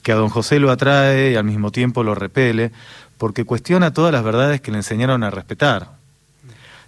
que 0.02 0.12
a 0.12 0.14
don 0.14 0.30
José 0.30 0.60
lo 0.60 0.70
atrae 0.70 1.32
y 1.32 1.36
al 1.36 1.44
mismo 1.44 1.70
tiempo 1.72 2.02
lo 2.02 2.14
repele, 2.14 2.72
porque 3.18 3.44
cuestiona 3.44 3.92
todas 3.92 4.10
las 4.10 4.24
verdades 4.24 4.62
que 4.62 4.70
le 4.70 4.78
enseñaron 4.78 5.22
a 5.24 5.30
respetar. 5.30 5.90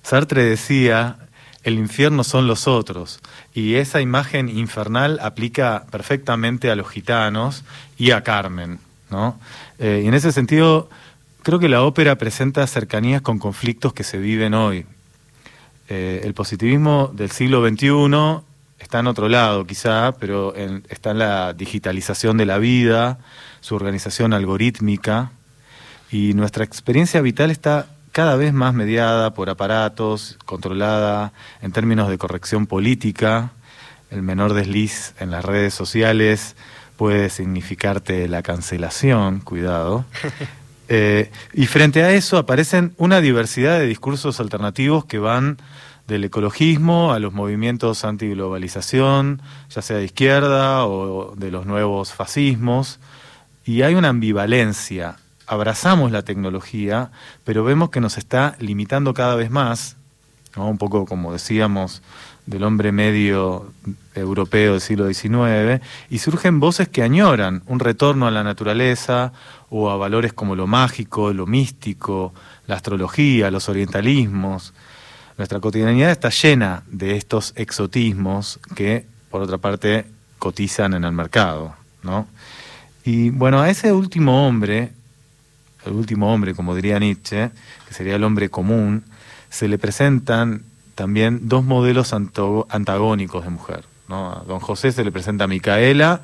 Sartre 0.03 0.45
decía, 0.45 1.19
el 1.63 1.75
infierno 1.75 2.25
son 2.25 2.47
los 2.47 2.67
otros, 2.69 3.21
y 3.53 3.75
esa 3.75 4.01
imagen 4.01 4.49
infernal 4.49 5.19
aplica 5.21 5.85
perfectamente 5.91 6.71
a 6.71 6.75
los 6.75 6.89
gitanos 6.89 7.65
y 7.99 8.13
a 8.13 8.23
Carmen, 8.23 8.79
¿no? 9.11 9.38
Eh, 9.79 10.03
y 10.05 10.09
en 10.09 10.14
ese 10.14 10.33
sentido, 10.33 10.88
creo 11.42 11.59
que 11.59 11.68
la 11.68 11.83
ópera 11.83 12.16
presenta 12.16 12.66
cercanías 12.66 13.23
con 13.23 13.38
conflictos 13.38 13.92
que 13.92 14.05
se 14.05 14.18
viven 14.18 14.55
hoy. 14.55 14.87
Eh, 15.88 16.20
el 16.25 16.35
positivismo 16.35 17.11
del 17.12 17.31
siglo 17.31 17.66
XXI 17.66 18.44
está 18.79 19.01
en 19.01 19.07
otro 19.07 19.29
lado, 19.29 19.66
quizá, 19.66 20.12
pero 20.12 20.55
está 20.88 21.11
en 21.11 21.18
la 21.18 21.53
digitalización 21.53 22.37
de 22.37 22.46
la 22.46 22.59
vida, 22.59 23.18
su 23.61 23.75
organización 23.75 24.33
algorítmica, 24.33 25.33
y 26.11 26.35
nuestra 26.35 26.64
experiencia 26.64 27.20
vital 27.20 27.51
está 27.51 27.87
cada 28.12 28.37
vez 28.37 28.53
más 28.53 28.75
mediada 28.75 29.33
por 29.35 29.51
aparatos, 29.51 30.38
controlada 30.44 31.33
en 31.62 31.73
términos 31.73 32.09
de 32.09 32.18
corrección 32.18 32.66
política. 32.66 33.53
El 34.11 34.23
menor 34.23 34.55
desliz 34.55 35.14
en 35.20 35.31
las 35.31 35.44
redes 35.44 35.75
sociales 35.75 36.57
puede 37.01 37.31
significarte 37.31 38.29
la 38.29 38.43
cancelación, 38.43 39.41
cuidado. 39.41 40.05
Eh, 40.93 41.31
y 41.53 41.67
frente 41.67 42.03
a 42.03 42.11
eso 42.11 42.37
aparecen 42.37 42.95
una 42.97 43.21
diversidad 43.21 43.79
de 43.79 43.87
discursos 43.87 44.41
alternativos 44.41 45.05
que 45.05 45.21
van 45.21 45.59
del 46.09 46.25
ecologismo 46.25 47.13
a 47.13 47.21
los 47.21 47.33
movimientos 47.33 48.05
antiglobalización, 48.05 49.41
ya 49.69 49.83
sea 49.83 49.99
de 49.99 50.07
izquierda 50.07 50.85
o 50.85 51.37
de 51.37 51.53
los 51.53 51.65
nuevos 51.65 52.13
fascismos, 52.13 52.99
y 53.65 53.83
hay 53.83 53.95
una 53.95 54.09
ambivalencia. 54.09 55.15
Abrazamos 55.47 56.11
la 56.11 56.25
tecnología, 56.25 57.13
pero 57.45 57.63
vemos 57.63 57.91
que 57.91 58.01
nos 58.01 58.19
está 58.19 58.57
limitando 58.59 59.15
cada 59.15 59.37
vez 59.37 59.53
más, 59.53 59.97
un 60.57 60.77
poco 60.77 61.07
como 61.07 61.33
decíamos, 61.33 62.03
del 62.51 62.65
hombre 62.65 62.91
medio 62.91 63.73
europeo 64.15 64.73
del 64.73 64.81
siglo 64.81 65.07
XIX, 65.07 65.81
y 66.11 66.19
surgen 66.19 66.59
voces 66.59 66.89
que 66.89 67.05
añoran 67.05 67.63
un 67.67 67.79
retorno 67.79 68.27
a 68.27 68.33
la 68.33 68.43
naturaleza 68.43 69.33
o 69.71 69.89
a 69.89 69.97
valores 69.97 70.33
como 70.33 70.57
lo 70.57 70.67
mágico, 70.67 71.33
lo 71.33 71.47
místico, 71.47 72.35
la 72.67 72.75
astrología, 72.75 73.53
los 73.53 73.69
orientalismos. 73.69 74.75
Nuestra 75.39 75.61
cotidianidad 75.61 76.11
está 76.11 76.31
llena 76.31 76.83
de 76.91 77.17
estos 77.17 77.53
exotismos 77.55 78.59
que, 78.75 79.07
por 79.31 79.43
otra 79.43 79.59
parte, 79.59 80.07
cotizan 80.41 80.95
en 80.95 81.05
el 81.05 81.13
mercado. 81.13 81.77
¿no? 82.03 82.27
Y 83.05 83.31
bueno, 83.31 83.61
a 83.61 83.71
ese 83.71 83.93
último 83.93 84.49
hombre, 84.49 84.91
el 85.87 85.93
último 85.93 86.35
hombre, 86.35 86.53
como 86.53 86.75
diría 86.75 86.99
Nietzsche, 86.99 87.53
que 87.87 87.95
sería 87.95 88.17
el 88.17 88.25
hombre 88.25 88.51
común, 88.51 89.05
se 89.51 89.69
le 89.69 89.79
presentan 89.79 90.65
también 91.01 91.49
dos 91.49 91.65
modelos 91.65 92.13
antagónicos 92.13 93.45
de 93.45 93.49
mujer. 93.49 93.85
A 94.11 94.43
don 94.47 94.61
José 94.61 94.93
se 94.93 95.03
le 95.03 95.11
presenta 95.11 95.45
a 95.45 95.47
Micaela, 95.47 96.21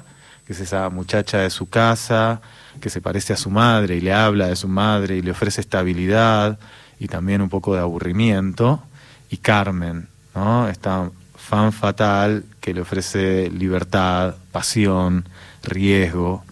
que 0.46 0.52
es 0.52 0.60
esa 0.60 0.90
muchacha 0.90 1.38
de 1.38 1.48
su 1.48 1.70
casa, 1.70 2.42
que 2.78 2.90
se 2.90 3.00
parece 3.00 3.32
a 3.32 3.38
su 3.38 3.48
madre 3.48 3.96
y 3.96 4.02
le 4.02 4.12
habla 4.12 4.48
de 4.48 4.56
su 4.56 4.68
madre 4.68 5.16
y 5.16 5.22
le 5.22 5.30
ofrece 5.30 5.62
estabilidad 5.62 6.58
y 7.00 7.08
también 7.08 7.40
un 7.40 7.48
poco 7.48 7.72
de 7.72 7.80
aburrimiento. 7.80 8.82
Y 9.30 9.38
Carmen, 9.38 10.08
¿no? 10.34 10.68
esta 10.68 11.10
fan 11.36 11.72
fatal 11.72 12.44
que 12.60 12.74
le 12.74 12.82
ofrece 12.82 13.48
libertad, 13.48 14.34
pasión, 14.52 15.26
riesgo. 15.62 16.44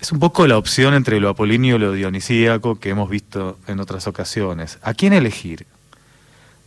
Es 0.00 0.10
un 0.10 0.18
poco 0.18 0.48
la 0.48 0.58
opción 0.58 0.94
entre 0.94 1.20
lo 1.20 1.28
apolíneo 1.28 1.76
y 1.76 1.78
lo 1.78 1.92
dionisíaco 1.92 2.80
que 2.80 2.90
hemos 2.90 3.08
visto 3.08 3.56
en 3.68 3.78
otras 3.78 4.08
ocasiones. 4.08 4.80
¿A 4.82 4.94
quién 4.94 5.12
elegir? 5.12 5.64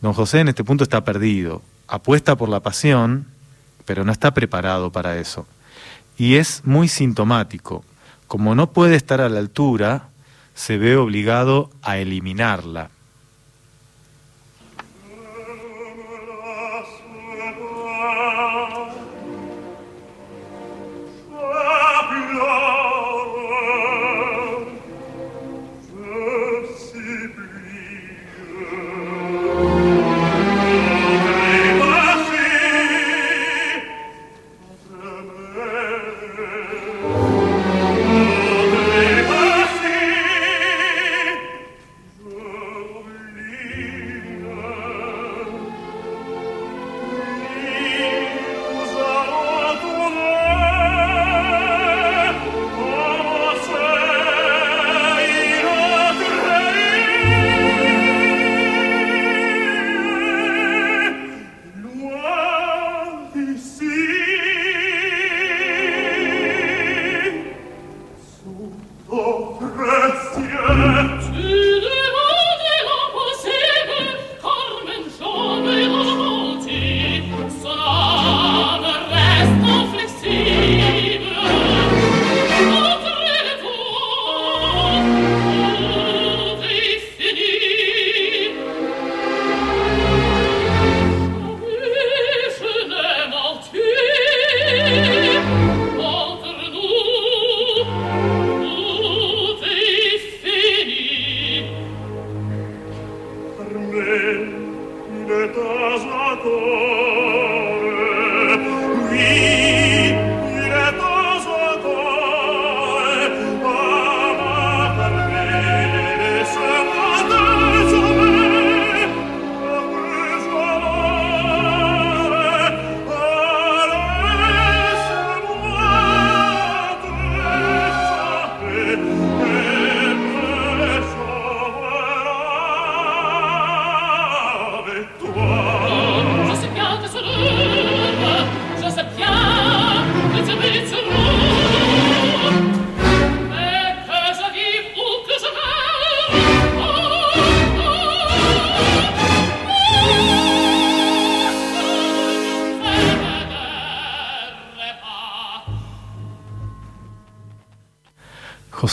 Don 0.02 0.14
José 0.14 0.40
en 0.40 0.48
este 0.48 0.64
punto 0.64 0.84
está 0.84 1.04
perdido, 1.04 1.62
apuesta 1.88 2.38
por 2.38 2.48
la 2.50 2.62
pasión, 2.62 3.28
pero 3.86 4.06
no 4.06 4.12
está 4.12 4.34
preparado 4.34 4.92
para 4.92 5.18
eso. 5.18 5.46
Y 6.18 6.36
es 6.36 6.62
muy 6.66 6.88
sintomático. 6.88 7.84
Como 8.28 8.56
no 8.56 8.72
puede 8.72 8.96
estar 8.96 9.20
a 9.20 9.30
la 9.30 9.40
altura, 9.40 10.10
se 10.54 10.78
ve 10.78 10.96
obligado 10.96 11.70
a 11.82 11.98
eliminarla. 11.98 12.92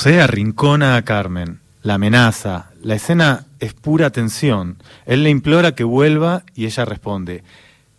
José 0.06 0.20
arrincona 0.20 0.94
a 0.94 1.02
Carmen, 1.02 1.58
la 1.82 1.94
amenaza, 1.94 2.70
la 2.80 2.94
escena 2.94 3.46
es 3.58 3.74
pura 3.74 4.10
tensión. 4.10 4.80
Él 5.04 5.24
le 5.24 5.30
implora 5.30 5.74
que 5.74 5.82
vuelva 5.82 6.44
y 6.54 6.66
ella 6.66 6.84
responde, 6.84 7.42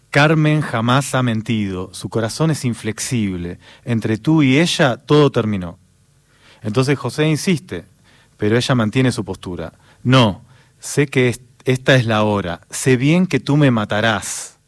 Carmen 0.09 0.61
jamás 0.61 1.13
ha 1.15 1.21
mentido, 1.21 1.89
su 1.93 2.07
corazón 2.07 2.49
es 2.49 2.63
inflexible, 2.63 3.59
entre 3.83 4.17
tú 4.17 4.41
y 4.41 4.57
ella 4.57 4.95
todo 4.95 5.33
terminó. 5.33 5.79
Entonces 6.61 6.97
José 6.97 7.27
insiste, 7.27 7.83
pero 8.37 8.55
ella 8.55 8.73
mantiene 8.73 9.11
su 9.11 9.25
postura. 9.25 9.73
No, 10.01 10.45
sé 10.79 11.07
que 11.07 11.37
esta 11.65 11.95
es 11.95 12.05
la 12.05 12.23
hora, 12.23 12.61
sé 12.69 12.95
bien 12.95 13.27
que 13.27 13.41
tú 13.41 13.57
me 13.57 13.69
matarás, 13.69 14.59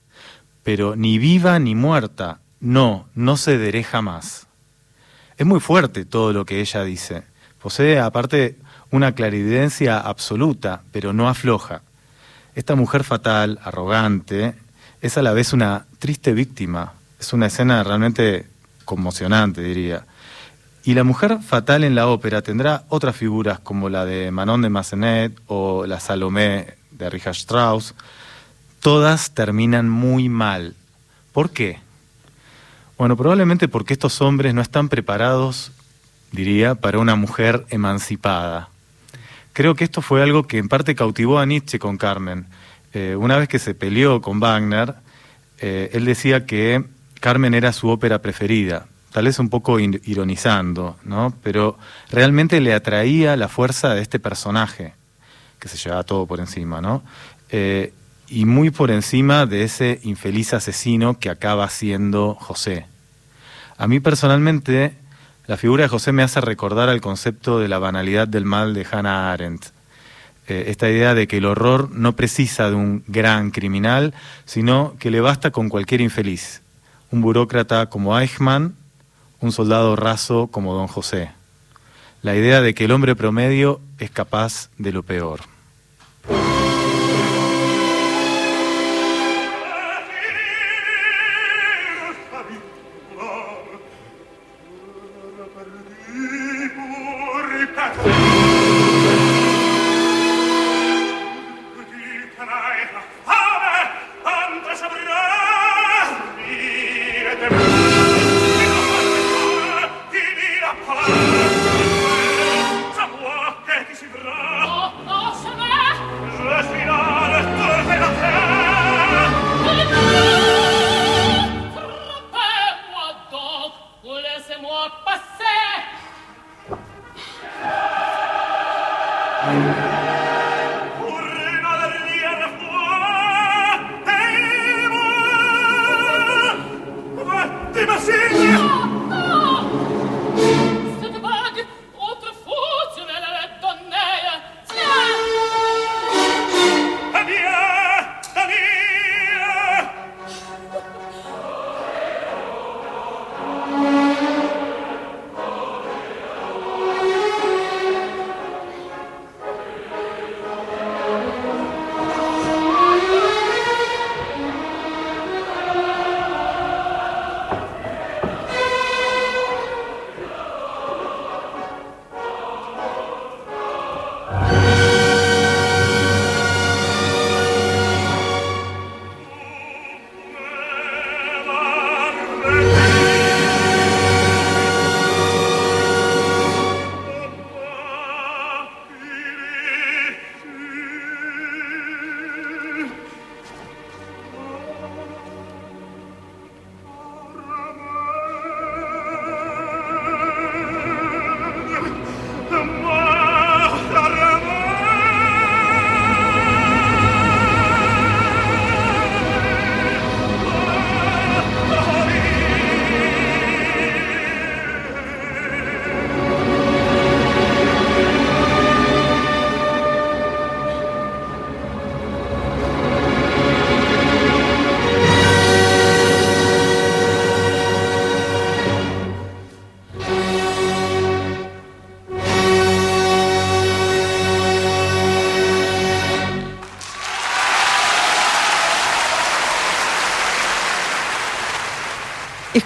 pero 0.61 0.97
ni 0.97 1.17
viva 1.19 1.57
ni 1.57 1.73
muerta, 1.73 2.41
no, 2.59 3.07
no 3.15 3.37
cederé 3.37 3.85
jamás. 3.85 4.45
Es 5.37 5.45
muy 5.45 5.61
fuerte 5.61 6.03
todo 6.03 6.33
lo 6.33 6.45
que 6.45 6.59
ella 6.59 6.83
dice. 6.83 7.28
Posee 7.61 7.99
aparte 7.99 8.57
una 8.91 9.13
clarividencia 9.13 9.99
absoluta, 9.99 10.81
pero 10.91 11.13
no 11.13 11.29
afloja. 11.29 11.81
Esta 12.55 12.75
mujer 12.75 13.03
fatal, 13.03 13.59
arrogante, 13.63 14.55
es 15.01 15.17
a 15.17 15.21
la 15.21 15.33
vez 15.33 15.53
una 15.53 15.85
triste 15.99 16.33
víctima. 16.33 16.93
Es 17.19 17.33
una 17.33 17.47
escena 17.47 17.83
realmente 17.83 18.47
conmocionante, 18.85 19.61
diría. 19.61 20.05
Y 20.83 20.93
la 20.93 21.03
mujer 21.03 21.39
fatal 21.41 21.83
en 21.83 21.95
la 21.95 22.07
ópera 22.07 22.41
tendrá 22.41 22.85
otras 22.89 23.15
figuras 23.15 23.59
como 23.59 23.89
la 23.89 24.05
de 24.05 24.31
Manon 24.31 24.61
de 24.61 24.69
Massenet 24.69 25.39
o 25.47 25.85
la 25.85 25.99
Salomé 25.99 26.75
de 26.91 27.09
Richard 27.09 27.35
Strauss. 27.35 27.93
Todas 28.79 29.31
terminan 29.31 29.89
muy 29.89 30.29
mal. 30.29 30.75
¿Por 31.33 31.51
qué? 31.51 31.79
Bueno, 32.97 33.15
probablemente 33.15 33.67
porque 33.67 33.93
estos 33.93 34.21
hombres 34.21 34.53
no 34.53 34.61
están 34.61 34.89
preparados, 34.89 35.71
diría, 36.31 36.75
para 36.75 36.99
una 36.99 37.15
mujer 37.15 37.65
emancipada. 37.69 38.69
Creo 39.53 39.75
que 39.75 39.83
esto 39.83 40.01
fue 40.01 40.21
algo 40.21 40.43
que 40.43 40.57
en 40.57 40.69
parte 40.69 40.95
cautivó 40.95 41.39
a 41.39 41.45
Nietzsche 41.45 41.79
con 41.79 41.97
Carmen. 41.97 42.45
Eh, 42.93 43.15
una 43.15 43.37
vez 43.37 43.47
que 43.47 43.59
se 43.59 43.75
peleó 43.75 44.21
con 44.21 44.39
Wagner, 44.39 44.95
eh, 45.59 45.89
él 45.93 46.05
decía 46.05 46.45
que 46.45 46.83
Carmen 47.19 47.53
era 47.53 47.73
su 47.73 47.89
ópera 47.89 48.21
preferida, 48.21 48.87
tal 49.11 49.25
vez 49.25 49.39
un 49.39 49.49
poco 49.49 49.79
ironizando, 49.79 50.97
¿no? 51.03 51.33
Pero 51.43 51.77
realmente 52.09 52.61
le 52.61 52.73
atraía 52.73 53.35
la 53.35 53.49
fuerza 53.49 53.93
de 53.93 54.01
este 54.01 54.19
personaje, 54.19 54.93
que 55.59 55.67
se 55.67 55.77
llevaba 55.77 56.03
todo 56.03 56.25
por 56.25 56.39
encima, 56.39 56.79
¿no? 56.79 57.03
Eh, 57.49 57.93
y 58.29 58.45
muy 58.45 58.69
por 58.69 58.91
encima 58.91 59.45
de 59.45 59.63
ese 59.63 59.99
infeliz 60.03 60.53
asesino 60.53 61.19
que 61.19 61.29
acaba 61.29 61.67
siendo 61.69 62.35
José. 62.35 62.85
A 63.77 63.87
mí 63.87 63.99
personalmente, 63.99 64.93
la 65.49 65.57
figura 65.57 65.81
de 65.81 65.89
José 65.89 66.11
me 66.11 66.21
hace 66.21 66.41
recordar 66.41 66.89
al 66.89 67.01
concepto 67.01 67.59
de 67.59 67.67
la 67.67 67.79
banalidad 67.79 68.27
del 68.27 68.45
mal 68.45 68.75
de 68.75 68.85
Hannah 68.85 69.33
Arendt. 69.33 69.71
Eh, 70.47 70.65
esta 70.67 70.87
idea 70.87 71.15
de 71.15 71.27
que 71.27 71.37
el 71.37 71.45
horror 71.45 71.89
no 71.89 72.15
precisa 72.15 72.69
de 72.69 72.75
un 72.75 73.03
gran 73.07 73.49
criminal, 73.49 74.13
sino 74.45 74.93
que 74.99 75.09
le 75.09 75.21
basta 75.21 75.49
con 75.49 75.67
cualquier 75.67 76.01
infeliz. 76.01 76.61
Un 77.09 77.21
burócrata 77.21 77.87
como 77.87 78.19
Eichmann, 78.19 78.75
un 79.39 79.51
soldado 79.51 79.95
raso 79.95 80.49
como 80.51 80.75
don 80.75 80.85
José. 80.85 81.31
La 82.21 82.35
idea 82.35 82.61
de 82.61 82.75
que 82.75 82.85
el 82.85 82.91
hombre 82.91 83.15
promedio 83.15 83.81
es 83.97 84.11
capaz 84.11 84.69
de 84.77 84.91
lo 84.91 85.01
peor. 85.01 85.39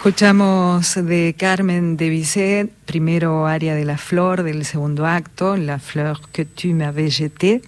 Escuchamos 0.03 0.95
de 0.95 1.33
Carmen 1.39 1.95
de 1.95 2.09
Bizet, 2.09 2.69
primero 2.85 3.47
área 3.47 3.73
de 3.73 3.85
la 3.85 3.97
flor 3.97 4.43
del 4.43 4.65
segundo 4.65 5.05
acto, 5.05 5.55
La 5.55 5.79
fleur 5.79 6.19
que 6.33 6.43
tu 6.43 6.73
m'avais 6.73 7.09
jetée, 7.09 7.61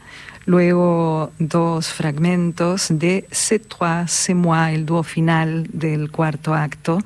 luego 0.45 1.31
dos 1.39 1.87
fragmentos 1.87 2.89
de 2.89 3.23
C'est 3.31 3.69
toi, 3.69 4.05
c'est 4.05 4.35
moi, 4.35 4.73
el 4.73 4.85
dúo 4.85 5.03
final 5.03 5.65
del 5.71 6.11
cuarto 6.11 6.53
acto, 6.53 6.99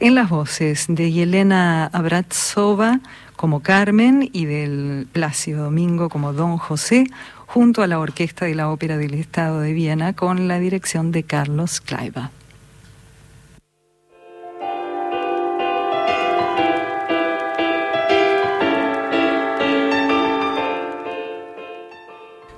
en 0.00 0.16
las 0.16 0.28
voces 0.28 0.86
de 0.88 1.12
Yelena 1.12 1.86
Abratsova 1.92 2.98
como 3.36 3.60
Carmen 3.60 4.30
y 4.32 4.46
del 4.46 5.06
Plácido 5.12 5.62
Domingo 5.62 6.08
como 6.08 6.32
Don 6.32 6.58
José, 6.58 7.06
junto 7.46 7.84
a 7.84 7.86
la 7.86 8.00
orquesta 8.00 8.46
de 8.46 8.56
la 8.56 8.68
Ópera 8.68 8.96
del 8.96 9.14
Estado 9.14 9.60
de 9.60 9.74
Viena 9.74 10.12
con 10.14 10.48
la 10.48 10.58
dirección 10.58 11.12
de 11.12 11.22
Carlos 11.22 11.80
Kleiber. 11.80 12.41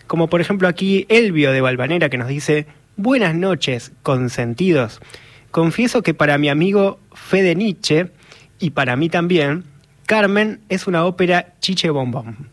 Como 0.06 0.28
por 0.28 0.40
ejemplo 0.40 0.68
aquí 0.68 1.06
Elvio 1.08 1.52
de 1.52 1.61
Valvanera 1.61 2.08
que 2.08 2.18
nos 2.18 2.28
dice, 2.28 2.66
buenas 2.96 3.35
noches, 3.35 3.92
consentidos. 4.02 5.00
Confieso 5.50 6.02
que 6.02 6.14
para 6.14 6.38
mi 6.38 6.48
amigo 6.48 6.98
Fede 7.14 7.54
Nietzsche 7.54 8.11
y 8.58 8.70
para 8.70 8.96
mí 8.96 9.08
también, 9.08 9.64
Carmen 10.06 10.61
es 10.68 10.87
una 10.87 11.04
ópera 11.04 11.54
chiche 11.61 11.90
bombón. 11.90 12.51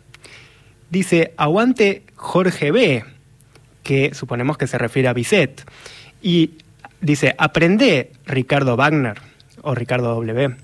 Dice, 0.90 1.34
aguante 1.38 2.04
Jorge 2.16 2.72
B, 2.72 3.06
que 3.84 4.14
suponemos 4.14 4.58
que 4.58 4.68
se 4.68 4.78
refiere 4.78 5.08
a 5.08 5.14
Bizet. 5.14 5.64
Y 6.22 6.52
dice, 7.02 7.36
aprende 7.38 8.12
Ricardo 8.26 8.76
Wagner 8.76 9.20
o 9.62 9.76
Ricardo 9.76 10.10
W. 10.16 10.56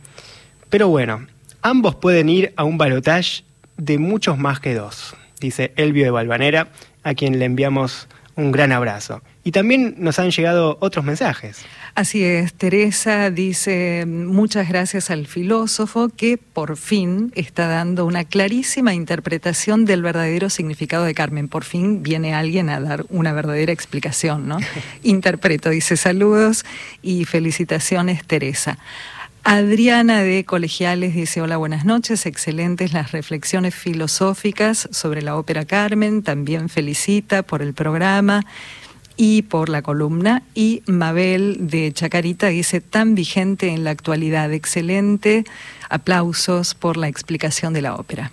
Pero 0.69 0.89
bueno, 0.89 1.27
ambos 1.61 1.95
pueden 1.95 2.29
ir 2.29 2.53
a 2.55 2.63
un 2.63 2.77
balotage 2.77 3.43
de 3.77 3.97
muchos 3.97 4.37
más 4.37 4.59
que 4.59 4.73
dos 4.73 5.15
dice 5.39 5.73
Elvio 5.75 6.05
de 6.05 6.11
Valvanera, 6.11 6.67
a 7.03 7.13
quien 7.13 7.39
le 7.39 7.45
enviamos 7.45 8.07
un 8.35 8.51
gran 8.51 8.71
abrazo. 8.71 9.21
Y 9.43 9.51
también 9.51 9.95
nos 9.97 10.19
han 10.19 10.31
llegado 10.31 10.77
otros 10.81 11.05
mensajes. 11.05 11.63
Así 11.95 12.25
es, 12.25 12.53
Teresa 12.53 13.31
dice 13.31 14.05
muchas 14.05 14.67
gracias 14.67 15.09
al 15.09 15.27
filósofo 15.27 16.09
que 16.09 16.37
por 16.37 16.75
fin 16.75 17.31
está 17.35 17.69
dando 17.69 18.05
una 18.05 18.25
clarísima 18.25 18.93
interpretación 18.93 19.85
del 19.85 20.01
verdadero 20.01 20.49
significado 20.49 21.05
de 21.05 21.13
Carmen. 21.13 21.47
Por 21.47 21.63
fin 21.63 22.03
viene 22.03 22.33
alguien 22.33 22.69
a 22.69 22.81
dar 22.81 23.05
una 23.07 23.31
verdadera 23.31 23.71
explicación, 23.71 24.45
¿no? 24.45 24.57
Interpreto, 25.03 25.69
dice 25.69 25.95
saludos 25.95 26.65
y 27.01 27.23
felicitaciones, 27.23 28.25
Teresa. 28.27 28.77
Adriana 29.45 30.21
de 30.21 30.43
Colegiales 30.43 31.13
dice, 31.13 31.39
hola, 31.39 31.55
buenas 31.55 31.85
noches, 31.85 32.25
excelentes 32.25 32.91
las 32.91 33.13
reflexiones 33.13 33.73
filosóficas 33.73 34.89
sobre 34.91 35.21
la 35.21 35.37
ópera 35.37 35.63
Carmen, 35.63 36.23
también 36.23 36.67
felicita 36.67 37.43
por 37.43 37.61
el 37.61 37.73
programa 37.73 38.43
y 39.17 39.43
por 39.43 39.69
la 39.69 39.81
columna. 39.81 40.43
Y 40.53 40.83
Mabel 40.85 41.57
de 41.59 41.91
Chacarita 41.93 42.47
dice, 42.47 42.81
tan 42.81 43.15
vigente 43.15 43.69
en 43.69 43.83
la 43.83 43.91
actualidad, 43.91 44.51
excelente, 44.53 45.43
aplausos 45.89 46.75
por 46.75 46.97
la 46.97 47.07
explicación 47.07 47.73
de 47.73 47.81
la 47.81 47.95
ópera. 47.95 48.31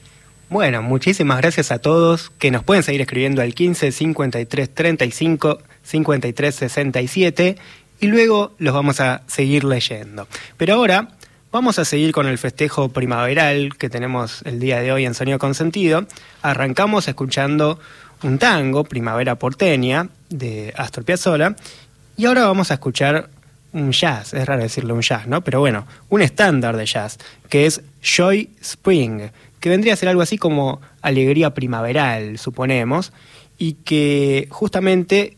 Bueno, 0.48 0.82
muchísimas 0.82 1.38
gracias 1.38 1.72
a 1.72 1.78
todos 1.78 2.30
que 2.38 2.50
nos 2.50 2.62
pueden 2.62 2.82
seguir 2.82 3.00
escribiendo 3.00 3.40
al 3.40 3.54
15 3.54 3.90
53 3.90 4.74
35 4.74 5.58
53 5.82 6.54
67 6.54 7.56
y 8.00 8.06
luego 8.08 8.52
los 8.58 8.74
vamos 8.74 9.00
a 9.00 9.22
seguir 9.28 9.64
leyendo. 9.64 10.28
Pero 10.58 10.74
ahora 10.74 11.08
vamos 11.52 11.78
a 11.78 11.84
seguir 11.84 12.12
con 12.12 12.26
el 12.26 12.36
festejo 12.36 12.90
primaveral 12.90 13.76
que 13.78 13.88
tenemos 13.88 14.42
el 14.44 14.60
día 14.60 14.80
de 14.80 14.92
hoy 14.92 15.06
en 15.06 15.14
Sonido 15.14 15.38
Consentido. 15.38 16.06
Arrancamos 16.42 17.08
escuchando 17.08 17.78
un 18.22 18.38
tango, 18.38 18.84
Primavera 18.84 19.36
Porteña, 19.36 20.08
de 20.28 20.72
Astor 20.76 21.04
Piazzolla, 21.04 21.56
y 22.16 22.26
ahora 22.26 22.44
vamos 22.44 22.70
a 22.70 22.74
escuchar 22.74 23.30
un 23.72 23.92
jazz, 23.92 24.34
es 24.34 24.46
raro 24.46 24.62
decirle 24.62 24.92
un 24.92 25.00
jazz, 25.00 25.26
¿no? 25.26 25.42
Pero 25.42 25.60
bueno, 25.60 25.86
un 26.08 26.22
estándar 26.22 26.76
de 26.76 26.86
jazz, 26.86 27.18
que 27.48 27.66
es 27.66 27.82
Joy 28.02 28.50
Spring, 28.60 29.30
que 29.60 29.68
vendría 29.68 29.94
a 29.94 29.96
ser 29.96 30.08
algo 30.08 30.22
así 30.22 30.38
como 30.38 30.80
alegría 31.00 31.54
primaveral, 31.54 32.38
suponemos, 32.38 33.12
y 33.58 33.74
que 33.74 34.48
justamente 34.50 35.36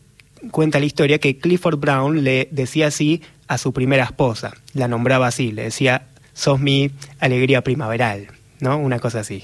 cuenta 0.51 0.79
la 0.79 0.85
historia 0.85 1.19
que 1.19 1.37
Clifford 1.37 1.79
Brown 1.79 2.23
le 2.23 2.47
decía 2.51 2.87
así 2.87 3.21
a 3.47 3.57
su 3.57 3.73
primera 3.73 4.03
esposa, 4.03 4.53
la 4.73 4.87
nombraba 4.87 5.27
así, 5.27 5.51
le 5.51 5.63
decía, 5.63 6.07
sos 6.33 6.59
mi 6.59 6.91
alegría 7.19 7.63
primaveral, 7.63 8.27
¿no? 8.59 8.77
Una 8.77 8.99
cosa 8.99 9.21
así. 9.21 9.43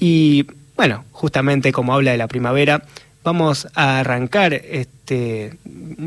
Y 0.00 0.46
bueno, 0.78 1.04
justamente 1.10 1.72
como 1.72 1.92
habla 1.92 2.12
de 2.12 2.18
la 2.18 2.28
primavera, 2.28 2.84
vamos 3.24 3.66
a 3.74 3.98
arrancar 3.98 4.54
este 4.54 5.58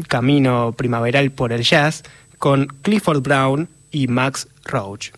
camino 0.07 0.73
primaveral 0.77 1.31
por 1.31 1.51
el 1.51 1.63
jazz 1.63 2.03
con 2.39 2.67
Clifford 2.81 3.21
Brown 3.21 3.67
y 3.91 4.07
Max 4.07 4.47
Roach. 4.63 5.11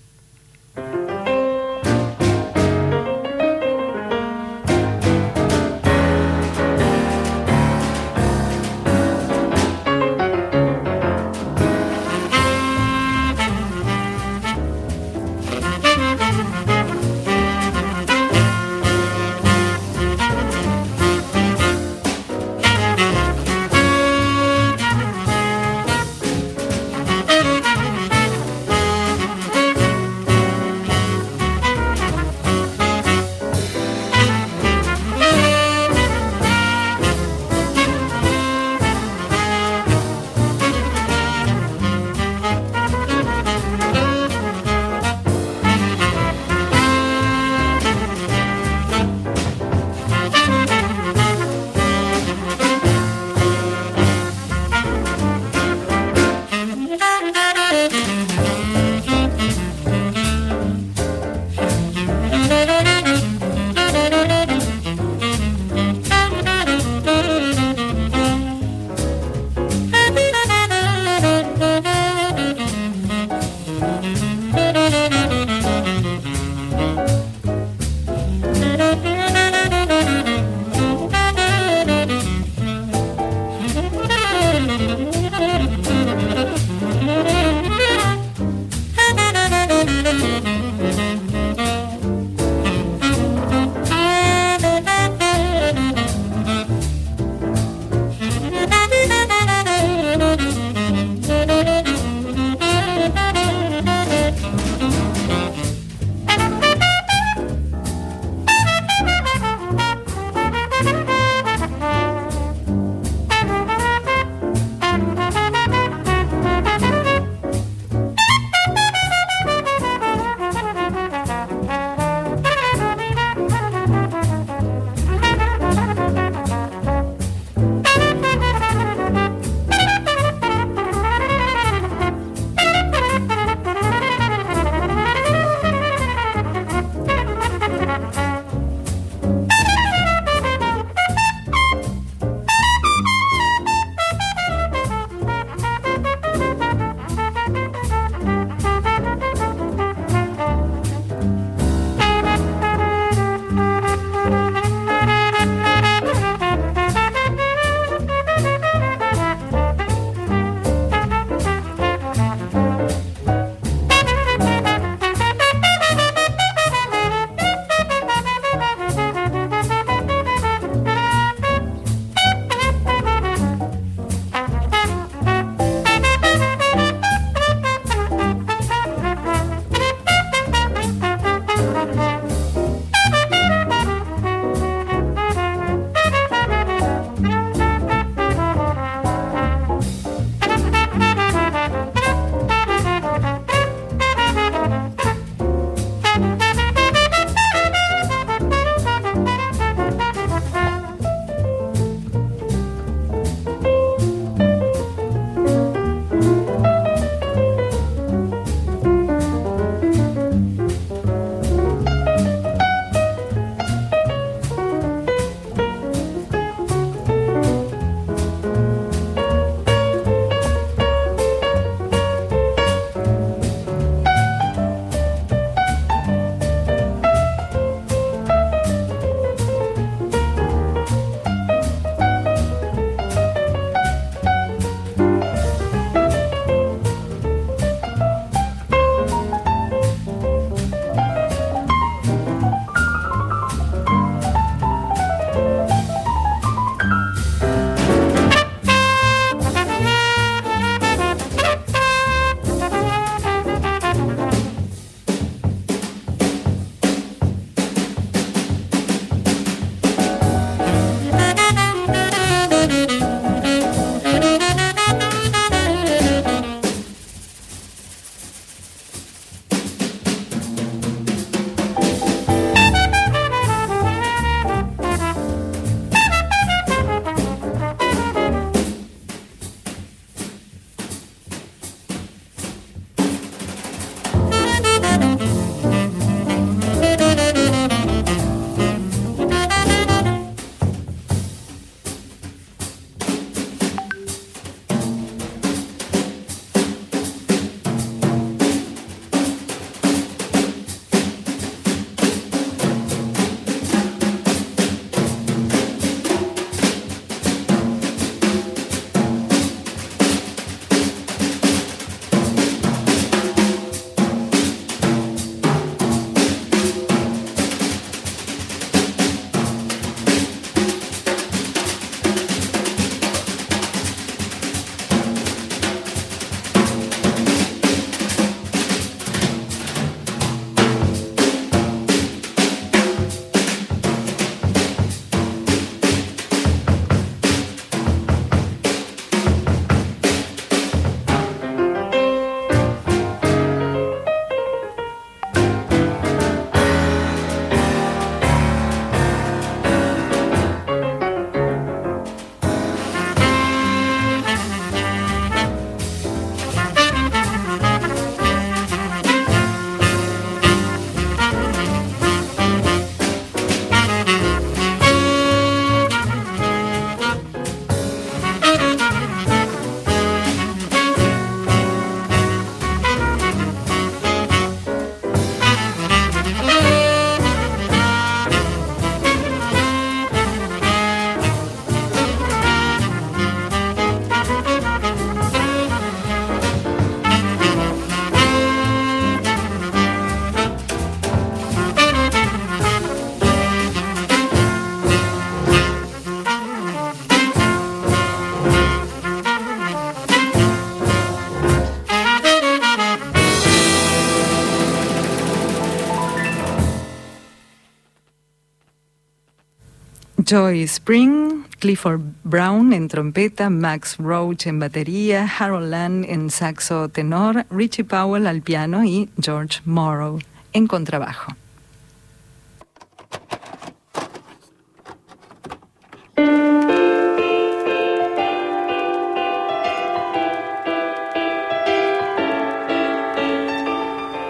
Joy 410.34 410.64
Spring, 410.64 411.44
Clifford 411.60 412.02
Brown 412.24 412.74
en 412.74 412.88
trompeta, 412.88 413.52
Max 413.52 413.98
Roach 414.00 414.48
en 414.48 414.58
batería, 414.58 415.28
Harold 415.28 415.70
Land 415.70 416.06
en 416.10 416.32
saxo 416.32 416.90
tenor, 416.90 417.46
Richie 417.52 417.84
Powell 417.84 418.26
al 418.26 418.42
piano 418.42 418.84
y 418.84 419.10
George 419.22 419.62
Morrow 419.64 420.18
en 420.52 420.66
contrabajo. 420.66 421.36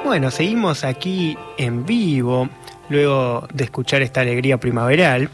Bueno, 0.04 0.32
seguimos 0.32 0.84
aquí 0.84 1.38
en 1.58 1.86
vivo, 1.86 2.50
luego 2.90 3.48
de 3.54 3.64
escuchar 3.64 4.02
esta 4.02 4.20
alegría 4.20 4.58
primaveral. 4.58 5.30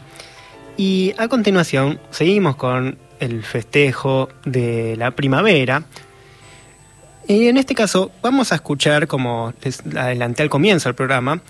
Y 0.76 1.14
a 1.18 1.28
continuación 1.28 2.00
seguimos 2.10 2.56
con 2.56 2.98
el 3.20 3.42
festejo 3.44 4.28
de 4.44 4.96
la 4.96 5.10
primavera. 5.12 5.84
Y 7.28 7.48
en 7.48 7.58
este 7.58 7.74
caso 7.74 8.10
vamos 8.22 8.52
a 8.52 8.56
escuchar, 8.56 9.06
como 9.06 9.52
les 9.62 9.80
adelanté 9.94 10.42
al 10.42 10.50
comienzo 10.50 10.88
del 10.88 10.96
programa, 10.96 11.42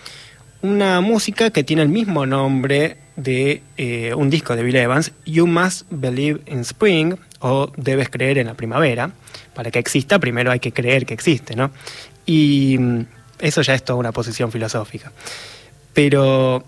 una 0.63 1.01
música 1.01 1.51
que 1.51 1.65
tiene 1.65 1.83
el 1.83 1.89
mismo 1.89 2.27
nombre 2.27 2.99
de 3.17 3.63
eh, 3.77 4.15
un 4.15 4.31
disco 4.31 4.57
de 4.57 4.63
Bill 4.63 4.77
Evans, 4.77 5.13
You 5.25 5.47
Must 5.47 5.87
Believe 5.91 6.41
in 6.47 6.61
Spring, 6.61 7.15
o 7.41 7.73
Debes 7.77 8.11
creer 8.11 8.39
en 8.39 8.49
la 8.49 8.55
primavera. 8.55 9.11
Para 9.55 9.71
que 9.71 9.79
exista, 9.79 10.19
primero 10.19 10.51
hay 10.51 10.61
que 10.61 10.73
creer 10.73 11.07
que 11.07 11.15
existe, 11.15 11.57
¿no? 11.57 11.71
Y 12.27 12.77
mm, 12.79 13.07
eso 13.41 13.63
ya 13.63 13.75
es 13.75 13.85
toda 13.85 13.99
una 13.99 14.13
posición 14.13 14.53
filosófica. 14.53 15.13
Pero, 15.93 16.65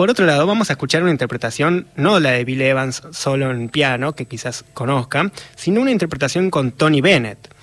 por 0.00 0.08
otro 0.08 0.24
lado, 0.24 0.46
vamos 0.46 0.70
a 0.70 0.72
escuchar 0.72 1.02
una 1.02 1.10
interpretación, 1.10 1.86
no 1.94 2.20
la 2.20 2.30
de 2.30 2.42
Bill 2.46 2.62
Evans 2.62 3.02
solo 3.10 3.50
en 3.50 3.68
piano, 3.68 4.14
que 4.14 4.24
quizás 4.24 4.64
conozcan, 4.72 5.30
sino 5.56 5.82
una 5.82 5.90
interpretación 5.90 6.48
con 6.48 6.72
Tony 6.72 7.02
Bennett, 7.02 7.54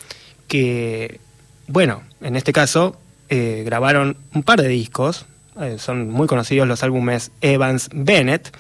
que, 0.48 1.20
bueno, 1.68 2.04
en 2.22 2.36
este 2.36 2.54
caso 2.54 2.96
eh, 3.30 3.64
grabaron 3.66 4.18
un 4.36 4.44
par 4.44 4.62
de 4.62 4.68
discos, 4.68 5.26
eh, 5.60 5.78
son 5.80 6.12
muy 6.12 6.28
conocidos 6.28 6.68
los 6.68 6.84
álbumes 6.84 7.32
Evans 7.42 7.90
Bennett, 7.92 8.56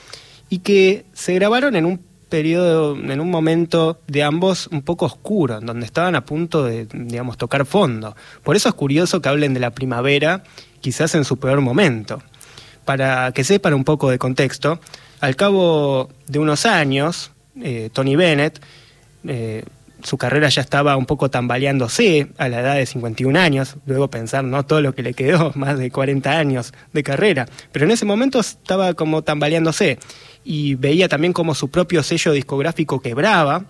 y 0.49 0.57
que 0.57 1.05
se 1.13 1.35
grabaron 1.35 1.75
en 1.75 1.85
un 1.85 2.01
periodo, 2.29 2.95
en 2.95 3.19
un 3.19 3.29
momento 3.29 4.01
de 4.07 4.23
ambos 4.23 4.69
un 4.71 4.81
poco 4.81 5.05
oscuro, 5.05 5.59
en 5.59 5.67
donde 5.67 5.85
estaban 5.85 6.15
a 6.15 6.25
punto 6.25 6.63
de, 6.63 6.87
digamos, 6.91 7.37
tocar 7.37 7.63
fondo. 7.67 8.15
Por 8.41 8.55
eso 8.55 8.69
es 8.69 8.73
curioso 8.73 9.21
que 9.21 9.29
hablen 9.29 9.53
de 9.53 9.59
la 9.59 9.69
primavera, 9.69 10.41
quizás 10.81 11.13
en 11.13 11.25
su 11.25 11.37
peor 11.37 11.61
momento. 11.61 12.23
Para 12.87 13.33
que 13.33 13.43
sepan 13.43 13.73
un 13.73 13.83
poco 13.83 14.09
de 14.09 14.17
contexto, 14.17 14.79
al 15.19 15.35
cabo 15.35 16.07
de 16.25 16.39
unos 16.39 16.65
años, 16.65 17.31
eh, 17.61 17.89
Tony 17.91 18.15
Bennett, 18.15 18.61
eh, 19.27 19.65
su 20.03 20.17
carrera 20.17 20.47
ya 20.47 20.61
estaba 20.61 20.95
un 20.95 21.05
poco 21.05 21.29
tambaleándose 21.29 22.29
a 22.37 22.47
la 22.47 22.61
edad 22.61 22.75
de 22.75 22.85
51 22.85 23.37
años, 23.37 23.75
luego 23.85 24.07
pensar 24.07 24.45
no 24.45 24.65
todo 24.65 24.79
lo 24.79 24.95
que 24.95 25.03
le 25.03 25.13
quedó, 25.13 25.51
más 25.55 25.77
de 25.77 25.91
40 25.91 26.31
años 26.31 26.73
de 26.93 27.03
carrera, 27.03 27.45
pero 27.73 27.83
en 27.83 27.91
ese 27.91 28.05
momento 28.05 28.39
estaba 28.39 28.93
como 28.93 29.21
tambaleándose 29.21 29.99
y 30.45 30.75
veía 30.75 31.09
también 31.09 31.33
como 31.33 31.55
su 31.55 31.69
propio 31.69 32.03
sello 32.03 32.31
discográfico 32.31 33.01
quebraba. 33.01 33.65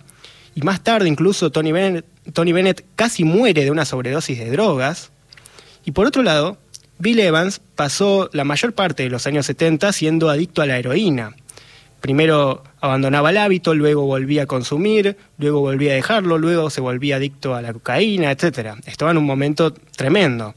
Y 0.54 0.62
más 0.62 0.84
tarde 0.84 1.08
incluso 1.08 1.50
Tony 1.50 1.72
Bennett, 1.72 2.06
Tony 2.32 2.52
Bennett 2.52 2.84
casi 2.94 3.24
muere 3.24 3.64
de 3.64 3.72
una 3.72 3.84
sobredosis 3.84 4.38
de 4.38 4.48
drogas. 4.52 5.10
Y 5.84 5.90
por 5.90 6.06
otro 6.06 6.22
lado, 6.22 6.56
Bill 6.98 7.20
Evans 7.20 7.60
pasó 7.76 8.28
la 8.32 8.44
mayor 8.44 8.72
parte 8.72 9.04
de 9.04 9.10
los 9.10 9.26
años 9.26 9.46
70 9.46 9.92
siendo 9.92 10.30
adicto 10.30 10.62
a 10.62 10.66
la 10.66 10.78
heroína. 10.78 11.34
Primero 12.00 12.64
abandonaba 12.80 13.30
el 13.30 13.36
hábito, 13.36 13.74
luego 13.74 14.04
volvía 14.04 14.44
a 14.44 14.46
consumir, 14.46 15.16
luego 15.36 15.60
volvía 15.60 15.92
a 15.92 15.94
dejarlo, 15.96 16.38
luego 16.38 16.70
se 16.70 16.80
volvía 16.80 17.16
adicto 17.16 17.54
a 17.54 17.62
la 17.62 17.72
cocaína, 17.72 18.30
etc. 18.30 18.78
Estaba 18.86 19.12
en 19.12 19.18
un 19.18 19.26
momento 19.26 19.72
tremendo. 19.72 20.54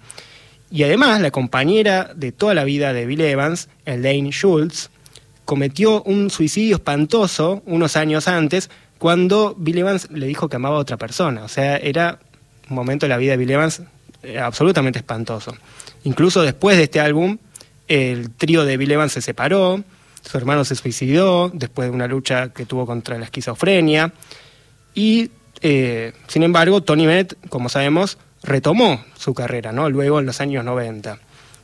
Y 0.71 0.83
además, 0.83 1.19
la 1.21 1.31
compañera 1.31 2.11
de 2.15 2.31
toda 2.31 2.53
la 2.53 2.63
vida 2.63 2.93
de 2.93 3.05
Bill 3.05 3.21
Evans, 3.21 3.69
Elaine 3.85 4.31
Schultz, 4.31 4.89
cometió 5.45 6.01
un 6.03 6.29
suicidio 6.29 6.75
espantoso 6.77 7.61
unos 7.65 7.97
años 7.97 8.27
antes 8.27 8.69
cuando 8.97 9.55
Bill 9.57 9.79
Evans 9.79 10.09
le 10.11 10.27
dijo 10.27 10.47
que 10.47 10.55
amaba 10.55 10.77
a 10.77 10.79
otra 10.79 10.97
persona. 10.97 11.43
O 11.43 11.47
sea, 11.47 11.77
era 11.77 12.19
un 12.69 12.75
momento 12.75 13.05
de 13.05 13.09
la 13.09 13.17
vida 13.17 13.31
de 13.31 13.37
Bill 13.37 13.51
Evans 13.51 13.81
eh, 14.23 14.39
absolutamente 14.39 14.99
espantoso. 14.99 15.55
Incluso 16.03 16.41
después 16.41 16.77
de 16.77 16.83
este 16.83 16.99
álbum, 16.99 17.37
el 17.87 18.31
trío 18.31 18.65
de 18.65 18.77
Bill 18.77 18.91
Evans 18.91 19.11
se 19.11 19.21
separó, 19.21 19.83
su 20.21 20.37
hermano 20.37 20.65
se 20.65 20.75
suicidó 20.75 21.49
después 21.49 21.89
de 21.89 21.95
una 21.95 22.07
lucha 22.07 22.49
que 22.49 22.65
tuvo 22.65 22.85
contra 22.85 23.17
la 23.17 23.25
esquizofrenia. 23.25 24.13
Y, 24.93 25.31
eh, 25.61 26.13
sin 26.27 26.43
embargo, 26.43 26.81
Tony 26.81 27.05
Bennett, 27.05 27.37
como 27.49 27.69
sabemos, 27.69 28.17
retomó 28.43 29.03
su 29.17 29.33
carrera, 29.33 29.71
¿no? 29.71 29.89
Luego 29.89 30.19
en 30.19 30.25
los 30.25 30.41
años 30.41 30.63
90. 30.63 31.17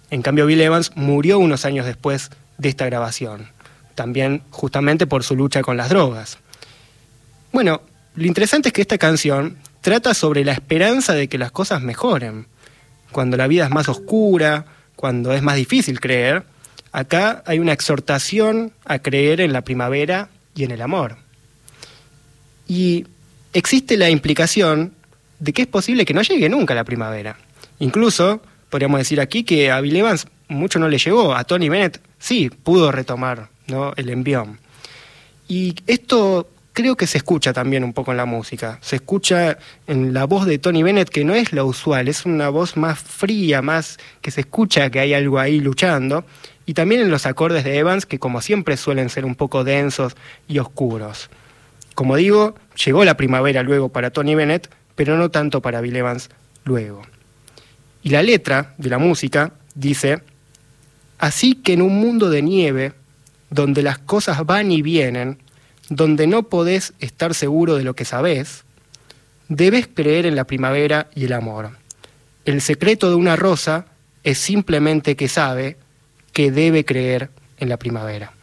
En 0.10 0.22
cambio, 0.22 0.46
Bill 0.46 0.62
Evans 0.62 0.92
murió 0.96 1.40
unos 1.40 1.66
años 1.66 1.86
después 1.86 2.32
de 2.58 2.70
esta 2.70 2.86
grabación 2.86 3.58
también 3.98 4.44
justamente 4.52 5.08
por 5.08 5.24
su 5.24 5.36
lucha 5.36 5.64
con 5.64 5.76
las 5.76 5.90
drogas. 5.90 6.38
Bueno, 7.52 7.82
lo 8.16 8.28
interesante 8.28 8.70
es 8.70 8.74
que 8.74 8.82
esta 8.82 9.00
canción 9.00 9.58
trata 9.88 10.14
sobre 10.14 10.44
la 10.44 10.52
esperanza 10.52 11.14
de 11.14 11.30
que 11.30 11.38
las 11.38 11.54
cosas 11.54 11.82
mejoren. 11.82 12.48
Cuando 13.14 13.38
la 13.38 13.48
vida 13.48 13.64
es 13.64 13.72
más 13.72 13.88
oscura, 13.88 14.66
cuando 14.98 15.32
es 15.32 15.42
más 15.42 15.56
difícil 15.56 16.02
creer, 16.02 16.44
acá 16.92 17.42
hay 17.46 17.60
una 17.60 17.72
exhortación 17.72 18.74
a 18.84 19.00
creer 19.00 19.40
en 19.40 19.54
la 19.54 19.62
primavera 19.62 20.28
y 20.54 20.66
en 20.66 20.72
el 20.72 20.82
amor. 20.82 21.16
Y 22.68 23.06
existe 23.54 23.96
la 23.96 24.10
implicación 24.10 24.92
de 25.40 25.54
que 25.54 25.62
es 25.62 25.70
posible 25.70 26.04
que 26.04 26.14
no 26.14 26.22
llegue 26.22 26.50
nunca 26.50 26.76
la 26.76 26.84
primavera. 26.84 27.38
Incluso 27.80 28.42
podríamos 28.70 29.00
decir 29.00 29.22
aquí 29.22 29.46
que 29.46 29.72
a 29.72 29.80
Bill 29.80 29.96
Evans 29.96 30.28
mucho 30.50 30.80
no 30.80 30.90
le 30.90 30.98
llegó, 30.98 31.34
a 31.34 31.46
Tony 31.46 31.70
Bennett 31.70 32.02
sí 32.20 32.50
pudo 32.50 32.92
retomar 32.92 33.48
el 33.96 34.10
envión. 34.10 34.60
Y 35.48 35.76
esto 35.88 36.50
creo 36.78 36.96
que 36.96 37.08
se 37.08 37.18
escucha 37.18 37.54
también 37.54 37.84
un 37.84 37.92
poco 37.92 38.12
en 38.12 38.18
la 38.18 38.28
música. 38.28 38.78
Se 38.82 38.98
escucha 38.98 39.58
en 39.88 40.14
la 40.14 40.26
voz 40.26 40.46
de 40.46 40.60
Tony 40.60 40.84
Bennett, 40.84 41.10
que 41.10 41.26
no 41.26 41.34
es 41.34 41.52
la 41.52 41.64
usual, 41.64 42.08
es 42.08 42.24
una 42.24 42.50
voz 42.50 42.78
más 42.78 43.00
fría, 43.00 43.64
más 43.64 43.98
que 44.22 44.30
se 44.30 44.42
escucha 44.42 44.92
que 44.92 45.00
hay 45.00 45.16
algo 45.16 45.40
ahí 45.40 45.60
luchando. 45.60 46.24
Y 46.68 46.76
también 46.76 47.02
en 47.02 47.10
los 47.10 47.26
acordes 47.26 47.64
de 47.64 47.80
Evans, 47.80 48.06
que 48.06 48.20
como 48.20 48.42
siempre 48.42 48.78
suelen 48.78 49.10
ser 49.10 49.26
un 49.26 49.34
poco 49.34 49.64
densos 49.64 50.16
y 50.48 50.60
oscuros. 50.60 51.32
Como 51.96 52.16
digo, 52.16 52.54
llegó 52.86 53.04
la 53.04 53.18
primavera 53.18 53.64
luego 53.64 53.90
para 53.90 54.12
Tony 54.12 54.36
Bennett, 54.36 54.70
pero 54.94 55.18
no 55.18 55.32
tanto 55.32 55.64
para 55.64 55.82
Bill 55.82 55.96
Evans 55.96 56.30
luego. 56.64 57.02
Y 58.04 58.10
la 58.10 58.22
letra 58.22 58.76
de 58.78 58.92
la 58.92 59.00
música 59.00 59.54
dice, 59.74 60.22
así 61.18 61.56
que 61.56 61.74
en 61.74 61.82
un 61.82 62.00
mundo 62.00 62.30
de 62.30 62.44
nieve, 62.44 62.94
donde 63.50 63.82
las 63.82 63.98
cosas 63.98 64.46
van 64.46 64.72
y 64.72 64.84
vienen, 64.84 65.40
donde 65.90 66.28
no 66.28 66.44
podés 66.44 66.94
estar 67.00 67.34
seguro 67.34 67.76
de 67.76 67.84
lo 67.84 67.96
que 67.96 68.06
sabés, 68.06 68.64
debes 69.50 69.88
creer 69.88 70.26
en 70.26 70.36
la 70.36 70.46
primavera 70.46 71.10
y 71.16 71.26
el 71.26 71.34
amor. 71.34 71.72
El 72.46 72.62
secreto 72.62 73.10
de 73.10 73.16
una 73.16 73.36
rosa 73.36 73.86
es 74.24 74.38
simplemente 74.38 75.16
que 75.16 75.28
sabe 75.28 75.78
que 76.34 76.52
debe 76.52 76.86
creer 76.86 77.30
en 77.58 77.70
la 77.70 77.78
primavera. 77.78 78.34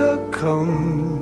succumb. 0.00 1.19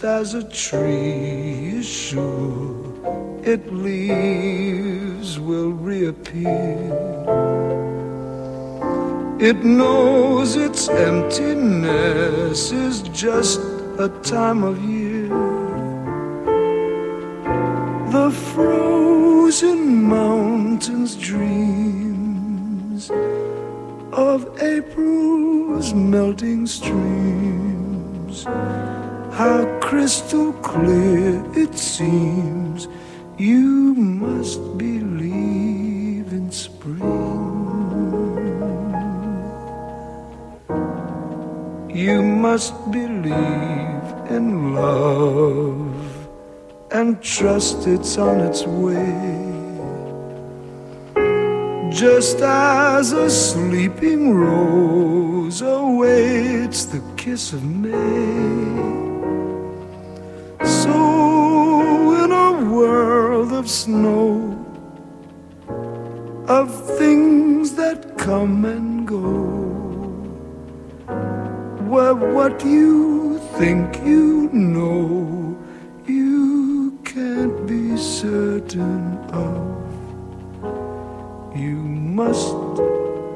Just 0.00 0.04
as 0.04 0.34
a 0.34 0.42
tree 0.48 1.76
is 1.78 1.86
sure 1.86 3.42
its 3.44 3.66
leaves 3.70 5.38
will 5.38 5.72
reappear. 5.72 6.48
It 9.38 9.64
knows 9.64 10.56
its 10.56 10.88
emptiness 10.88 12.72
is 12.72 13.02
just 13.02 13.60
a 13.98 14.08
time 14.22 14.62
of 14.62 14.82
year. 14.84 14.89
Love 45.10 46.28
and 46.92 47.22
trust 47.22 47.86
it's 47.86 48.18
on 48.18 48.40
its 48.40 48.62
way. 48.66 49.16
Just 51.90 52.40
as 52.40 53.12
a 53.12 53.28
sleeping 53.28 54.32
rose 54.34 55.62
awaits 55.62 56.84
the 56.84 57.02
kiss 57.16 57.52
of 57.52 57.62
May. 57.64 58.70
So, 60.82 60.96
in 62.22 62.30
a 62.32 62.50
world 62.74 63.52
of 63.52 63.68
snow, 63.68 64.30
of 66.46 66.68
things 66.98 67.74
that 67.74 68.16
come 68.16 68.64
and 68.64 69.06
go, 69.06 69.69
where 71.90 72.14
what 72.14 72.64
you 72.64 73.36
think 73.58 73.96
you 74.04 74.48
know, 74.52 75.58
you 76.06 76.96
can't 77.04 77.66
be 77.66 77.96
certain 77.96 79.18
of. 79.32 79.58
You 81.52 81.74
must 82.20 82.54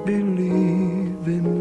believe 0.07 1.27
in 1.27 1.54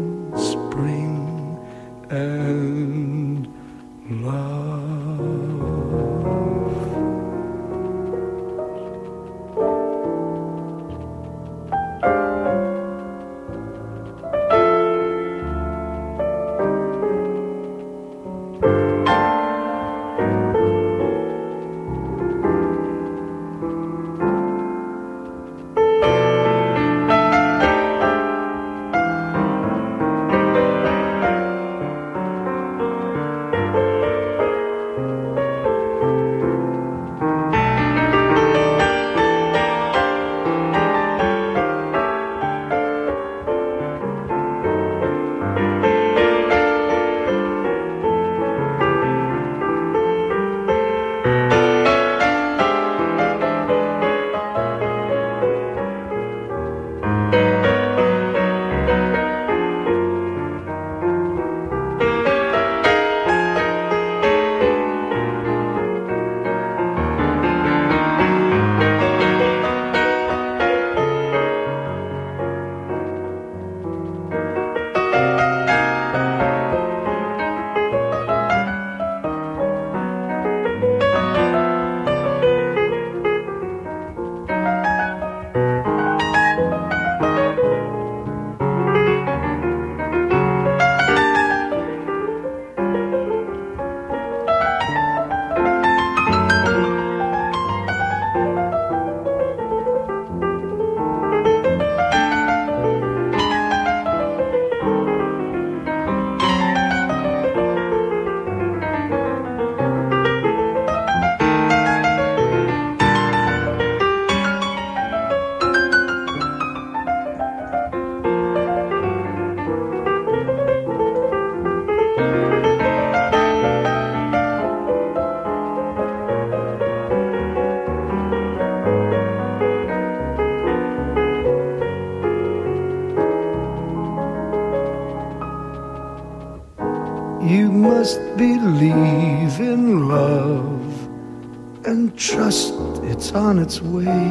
its 143.74 143.82
way. 143.82 144.23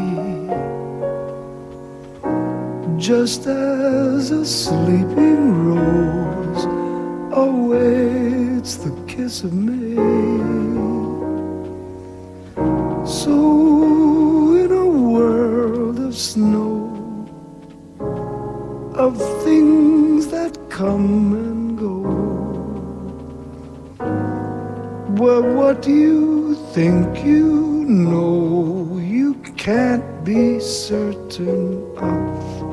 What 25.83 25.91
you 25.91 26.55
think 26.73 27.25
you 27.25 27.83
know, 27.85 28.97
you 28.97 29.33
can't 29.57 30.23
be 30.23 30.57
certain 30.59 31.83
of. 31.97 32.63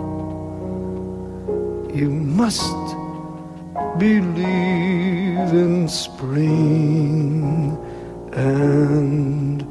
You 1.93 2.09
must 2.11 2.87
believe 3.99 5.53
in 5.53 5.89
spring 5.89 7.77
and 8.33 9.67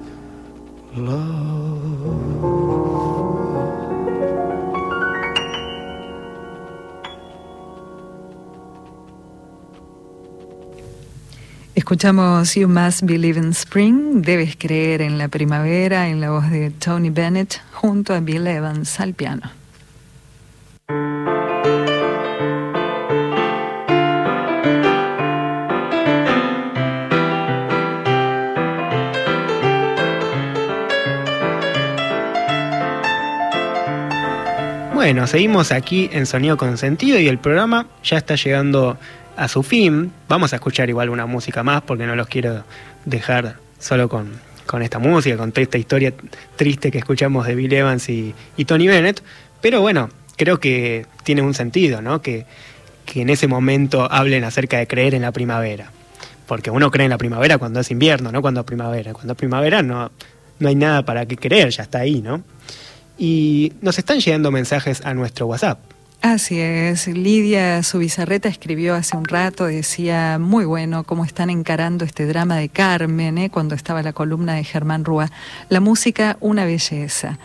love. 0.98 1.59
Escuchamos 11.90 12.54
You 12.54 12.68
Must 12.68 13.02
Believe 13.02 13.40
in 13.40 13.50
Spring, 13.50 14.22
Debes 14.22 14.56
Creer 14.56 15.02
en 15.02 15.18
la 15.18 15.28
Primavera, 15.28 16.08
en 16.08 16.22
la 16.22 16.30
voz 16.30 16.52
de 16.52 16.70
Tony 16.70 17.10
Bennett, 17.10 17.60
junto 17.74 18.14
a 18.14 18.20
Bill 18.20 18.46
Evans 18.46 19.00
al 19.00 19.16
piano. 19.16 19.50
Bueno, 34.94 35.26
seguimos 35.26 35.72
aquí 35.72 36.08
en 36.14 36.28
Sonido 36.28 36.56
Consentido 36.56 37.18
y 37.18 37.28
el 37.28 37.40
programa 37.40 37.88
ya 38.04 38.18
está 38.18 38.36
llegando 38.36 39.00
a 39.40 39.48
su 39.48 39.64
fin. 39.64 40.12
Vamos 40.28 40.52
a 40.52 40.58
escuchar 40.58 40.90
igual 40.90 41.10
una 41.10 41.26
música 41.26 41.64
más 41.64 41.82
porque 41.82 42.06
no 42.06 42.16
los 42.16 42.28
quiero 42.28 42.66
dejar 43.06 43.56
solo 43.80 44.10
con, 44.10 44.34
con 44.66 44.82
esta 44.82 45.00
música, 45.00 45.38
con 45.38 45.54
esta 45.56 45.78
historia 45.78 46.14
triste 46.58 46.92
que 46.92 46.98
escuchamos 46.98 47.48
de 47.48 47.56
Bill 47.56 47.72
Evans 47.72 48.10
y, 48.10 48.36
y 48.58 48.66
Tony 48.66 48.88
Bennett. 48.88 49.24
Pero 49.62 49.80
bueno, 49.80 50.10
creo 50.36 50.60
que 50.60 51.06
tiene 51.24 51.42
un 51.42 51.54
sentido, 51.54 52.02
¿no? 52.02 52.22
Que, 52.22 52.46
que 53.06 53.22
en 53.22 53.30
ese 53.30 53.48
momento 53.48 54.12
hablen 54.12 54.44
acerca 54.44 54.78
de 54.78 54.88
creer 54.88 55.16
en 55.16 55.22
la 55.22 55.32
primavera. 55.32 55.90
Porque 56.46 56.70
uno 56.70 56.92
cree 56.92 57.06
en 57.06 57.12
la 57.12 57.18
primavera 57.18 57.58
cuando 57.58 57.80
es 57.80 57.92
invierno, 57.92 58.34
no 58.34 58.42
cuando 58.42 58.60
es 58.60 58.66
primavera. 58.66 59.14
Cuando 59.14 59.34
es 59.34 59.38
primavera 59.38 59.82
no, 59.82 60.12
no 60.60 60.68
hay 60.68 60.76
nada 60.76 61.06
para 61.06 61.26
qué 61.26 61.38
creer, 61.38 61.70
ya 61.70 61.84
está 61.84 62.00
ahí, 62.00 62.22
¿no? 62.22 62.44
Y 63.18 63.72
nos 63.82 63.98
están 63.98 64.20
llegando 64.20 64.52
mensajes 64.52 65.02
a 65.06 65.14
nuestro 65.14 65.48
WhatsApp. 65.48 65.80
Así 66.22 66.60
es, 66.60 67.08
Lidia 67.08 67.82
Subizarreta 67.82 68.50
escribió 68.50 68.94
hace 68.94 69.16
un 69.16 69.24
rato, 69.24 69.68
decía, 69.68 70.38
muy 70.38 70.66
bueno 70.66 71.06
cómo 71.06 71.24
están 71.24 71.50
encarando 71.50 72.04
este 72.04 72.26
drama 72.26 72.58
de 72.58 72.68
Carmen, 72.68 73.38
¿eh? 73.38 73.50
cuando 73.50 73.74
estaba 73.74 74.04
la 74.04 74.12
columna 74.12 74.56
de 74.56 74.66
Germán 74.66 75.06
Rúa. 75.06 75.32
La 75.70 75.80
música, 75.80 76.36
una 76.42 76.66
belleza. 76.66 77.40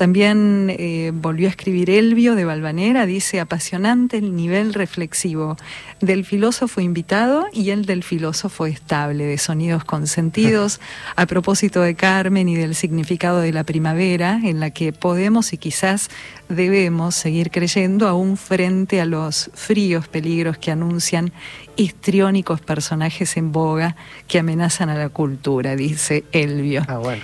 También 0.00 0.74
eh, 0.78 1.12
volvió 1.12 1.46
a 1.48 1.50
escribir 1.50 1.90
Elvio 1.90 2.34
de 2.34 2.46
Valvanera, 2.46 3.04
dice 3.04 3.38
apasionante 3.38 4.16
el 4.16 4.34
nivel 4.34 4.72
reflexivo 4.72 5.58
del 6.00 6.24
filósofo 6.24 6.80
invitado 6.80 7.48
y 7.52 7.68
el 7.68 7.84
del 7.84 8.02
filósofo 8.02 8.64
estable, 8.64 9.26
de 9.26 9.36
sonidos 9.36 9.84
consentidos, 9.84 10.80
a 11.16 11.26
propósito 11.26 11.82
de 11.82 11.96
Carmen 11.96 12.48
y 12.48 12.56
del 12.56 12.76
significado 12.76 13.40
de 13.40 13.52
la 13.52 13.64
primavera, 13.64 14.40
en 14.42 14.58
la 14.58 14.70
que 14.70 14.94
podemos 14.94 15.52
y 15.52 15.58
quizás 15.58 16.08
debemos 16.48 17.14
seguir 17.14 17.50
creyendo 17.50 18.08
aún 18.08 18.38
frente 18.38 19.02
a 19.02 19.04
los 19.04 19.50
fríos 19.52 20.08
peligros 20.08 20.56
que 20.56 20.70
anuncian 20.70 21.30
histriónicos 21.76 22.62
personajes 22.62 23.36
en 23.36 23.52
boga 23.52 23.96
que 24.28 24.38
amenazan 24.38 24.88
a 24.88 24.94
la 24.94 25.10
cultura, 25.10 25.76
dice 25.76 26.24
Elvio. 26.32 26.86
Ah, 26.88 26.96
bueno. 26.96 27.22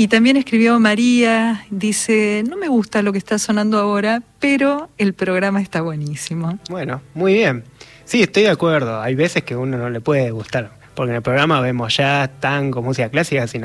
Y 0.00 0.08
también 0.08 0.38
escribió 0.38 0.80
María, 0.80 1.66
dice, 1.68 2.42
no 2.48 2.56
me 2.56 2.68
gusta 2.68 3.02
lo 3.02 3.12
que 3.12 3.18
está 3.18 3.38
sonando 3.38 3.78
ahora, 3.78 4.22
pero 4.38 4.88
el 4.96 5.12
programa 5.12 5.60
está 5.60 5.82
buenísimo. 5.82 6.58
Bueno, 6.70 7.02
muy 7.12 7.34
bien. 7.34 7.64
Sí, 8.06 8.22
estoy 8.22 8.44
de 8.44 8.48
acuerdo. 8.48 9.02
Hay 9.02 9.14
veces 9.14 9.44
que 9.44 9.54
uno 9.54 9.76
no 9.76 9.90
le 9.90 10.00
puede 10.00 10.30
gustar. 10.30 10.70
Porque 10.94 11.10
en 11.10 11.16
el 11.16 11.22
programa 11.22 11.60
vemos 11.60 11.94
ya 11.98 12.30
tango, 12.40 12.80
música 12.80 13.10
clásica. 13.10 13.46
Si, 13.46 13.60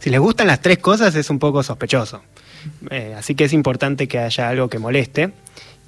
si 0.00 0.10
les 0.10 0.18
gustan 0.18 0.48
las 0.48 0.60
tres 0.60 0.78
cosas 0.78 1.14
es 1.14 1.30
un 1.30 1.38
poco 1.38 1.62
sospechoso. 1.62 2.22
Eh, 2.90 3.14
así 3.16 3.36
que 3.36 3.44
es 3.44 3.52
importante 3.52 4.08
que 4.08 4.18
haya 4.18 4.48
algo 4.48 4.68
que 4.68 4.80
moleste 4.80 5.30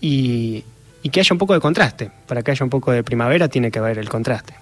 y, 0.01 0.63
y 1.03 1.09
que 1.09 1.19
haya 1.19 1.35
un 1.35 1.39
poco 1.39 1.55
de 1.55 1.59
contraste. 1.59 2.13
Para 2.29 2.45
que 2.45 2.53
haya 2.53 2.63
un 2.63 2.71
poco 2.71 2.93
de 2.93 3.03
primavera 3.03 3.49
tiene 3.49 3.73
que 3.73 3.81
haber 3.81 3.99
el 3.99 4.09
contraste. 4.09 4.55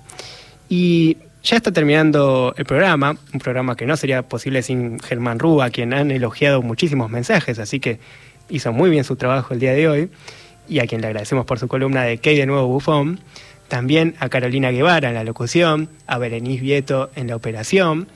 Y 0.71 1.19
ya 1.49 1.57
está 1.57 1.73
terminando 1.73 2.53
el 2.59 2.67
programa, 2.67 3.17
un 3.33 3.41
programa 3.41 3.75
que 3.75 3.87
no 3.87 3.97
sería 3.97 4.21
posible 4.21 4.61
sin 4.61 5.01
Germán 5.01 5.39
Rúa, 5.39 5.71
quien 5.71 5.95
han 5.95 6.11
elogiado 6.11 6.61
muchísimos 6.61 7.11
mensajes, 7.11 7.59
así 7.59 7.81
que 7.81 8.01
hizo 8.51 8.71
muy 8.75 8.91
bien 8.91 9.03
su 9.03 9.17
trabajo 9.17 9.55
el 9.55 9.61
día 9.61 9.73
de 9.73 9.89
hoy, 9.89 10.11
y 10.69 10.81
a 10.81 10.87
quien 10.87 11.01
le 11.01 11.07
agradecemos 11.07 11.47
por 11.47 11.59
su 11.59 11.67
columna 11.67 12.03
de 12.03 12.19
Key 12.19 12.37
de 12.37 12.45
Nuevo 12.45 12.67
Bufón, 12.67 13.21
también 13.69 14.15
a 14.21 14.29
Carolina 14.29 14.71
Guevara 14.71 15.09
en 15.09 15.15
la 15.15 15.25
locución, 15.25 15.89
a 16.07 16.19
Berenice 16.19 16.61
Vieto 16.61 17.11
en 17.17 17.29
la 17.29 17.37
operación, 17.37 18.09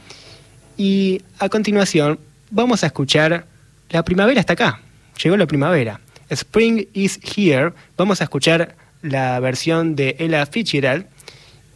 y 0.77 1.23
a 1.39 1.49
continuación 1.49 2.19
vamos 2.51 2.85
a 2.85 2.89
escuchar 2.89 3.47
La 3.89 4.03
primavera 4.03 4.41
está 4.41 4.53
acá, 4.53 4.83
llegó 5.23 5.39
la 5.39 5.47
primavera, 5.47 6.01
Spring 6.29 6.87
is 6.93 7.19
here, 7.35 7.73
vamos 7.97 8.21
a 8.21 8.25
escuchar 8.25 8.77
la 9.01 9.41
versión 9.41 9.97
de 9.97 10.17
Ella 10.19 10.45
Fitzgerald, 10.45 11.07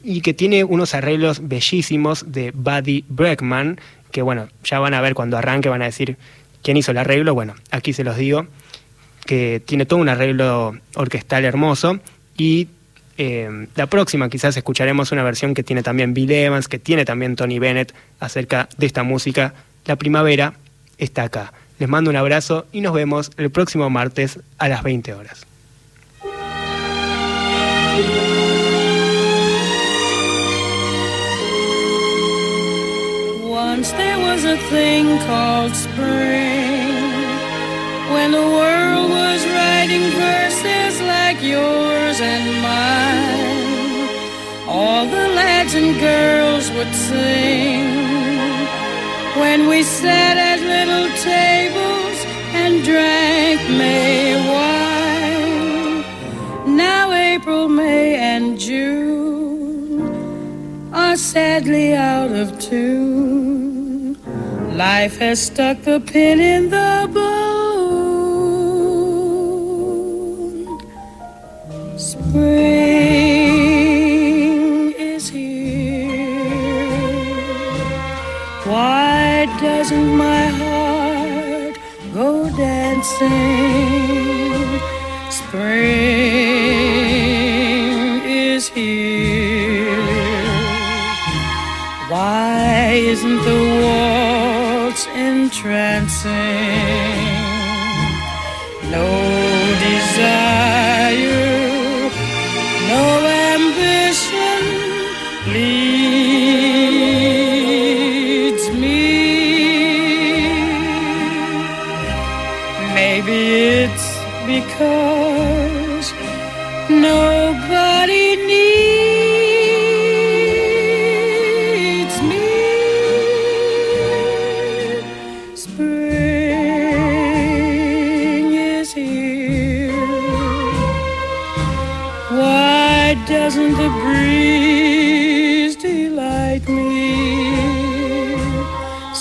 y 0.07 0.21
que 0.21 0.35
tiene 0.35 0.63
unos 0.63 0.95
arreglos 0.95 1.49
bellísimos 1.49 2.31
de 2.31 2.53
Buddy 2.53 3.05
Breckman, 3.09 3.81
que 4.13 4.23
bueno, 4.23 4.49
ya 4.63 4.79
van 4.79 4.95
a 4.95 5.01
ver 5.01 5.15
cuando 5.15 5.37
arranque, 5.37 5.69
van 5.69 5.83
a 5.83 5.87
decir 5.87 6.17
quién 6.63 6.77
hizo 6.77 6.93
el 6.93 6.99
arreglo, 6.99 7.35
bueno, 7.35 7.57
aquí 7.73 7.93
se 7.93 8.05
los 8.05 8.17
digo, 8.17 8.47
que 9.27 9.61
tiene 9.67 9.85
todo 9.85 9.99
un 9.99 10.09
arreglo 10.09 10.79
orquestal 10.95 11.45
hermoso 11.45 11.99
y 12.39 12.69
eh, 13.19 13.67
la 13.75 13.89
próxima 13.89 14.29
quizás 14.29 14.57
escucharemos 14.57 15.11
una 15.11 15.25
versión 15.25 15.55
que 15.55 15.65
tiene 15.65 15.83
también 15.83 16.15
Bill 16.15 16.31
Evans, 16.31 16.69
que 16.69 16.79
tiene 16.79 17.05
también 17.05 17.35
Tony 17.35 17.59
Bennett 17.59 17.93
acerca 18.21 18.69
de 18.79 18.87
esta 18.87 19.03
música. 19.03 19.55
La 19.87 19.97
primavera 19.97 20.55
está 20.99 21.25
acá. 21.25 21.53
Les 21.81 21.89
mando 21.89 22.11
un 22.11 22.17
abrazo 22.17 22.67
y 22.71 22.81
nos 22.81 22.95
vemos 22.95 23.33
el 23.39 23.51
próximo 23.51 23.91
martes 23.91 24.39
a 24.59 24.69
las 24.69 24.85
20 24.85 25.15
horas. 25.15 25.47
Once 33.77 33.93
there 33.93 34.19
was 34.19 34.43
a 34.47 34.57
thing 34.71 35.05
called 35.27 35.75
spring 35.77 36.89
when 38.15 38.31
the 38.33 38.47
world 38.59 39.11
was 39.11 39.45
writing 39.55 40.01
verses 40.13 40.99
like 41.03 41.43
yours 41.43 42.19
and 42.19 42.63
mine. 42.63 44.09
All 44.67 45.05
the 45.05 45.29
lads 45.41 45.75
and 45.75 45.95
girls 46.01 46.71
would 46.71 46.95
sing 46.95 47.85
when 49.43 49.69
we 49.69 49.83
sat 49.83 50.39
at 50.39 50.61
little 50.75 51.11
tables 51.35 52.19
and 52.55 52.83
drank 52.83 53.61
May 53.69 54.37
wine. 54.55 56.03
Now 56.77 57.13
April, 57.13 57.69
May, 57.69 58.15
and 58.15 58.59
June 58.59 60.01
are 60.95 61.19
sadly 61.19 61.93
out 61.95 62.33
of 62.33 62.59
tune. 62.59 63.56
Life 64.77 65.17
has 65.21 65.41
stuck 65.41 65.81
the 65.81 66.01
pin 66.01 66.39
in 66.39 66.69
the 66.69 67.09
bone. 67.15 67.57
Spring 71.97 72.35
is 74.99 75.31
here. 75.31 76.53
Why 78.67 79.47
doesn't 79.63 80.15
my 80.15 80.45
heart 80.61 81.79
go 82.13 82.51
dancing? 82.55 83.96
sing. 96.27 96.76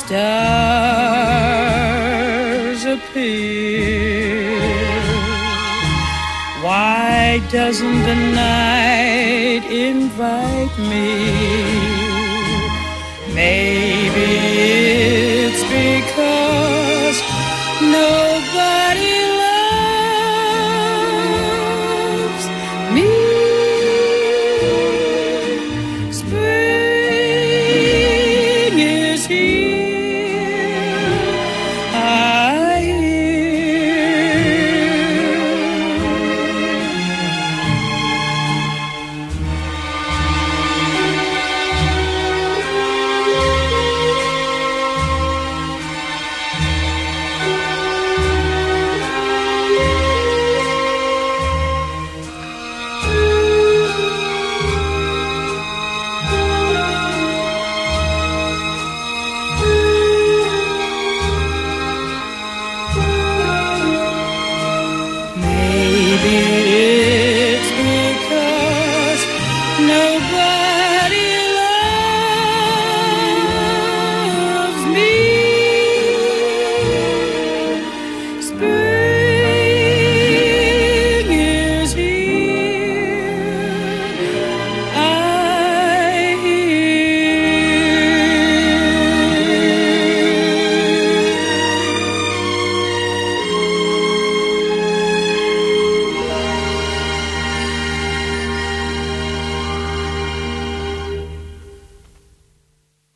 Stars 0.06 0.22
appear. 2.86 4.54
Why 6.62 7.42
doesn't 7.52 8.04
the 8.04 8.14
night 8.14 9.64
invite 9.66 10.78
me? 10.78 11.10
Maybe 13.34 14.15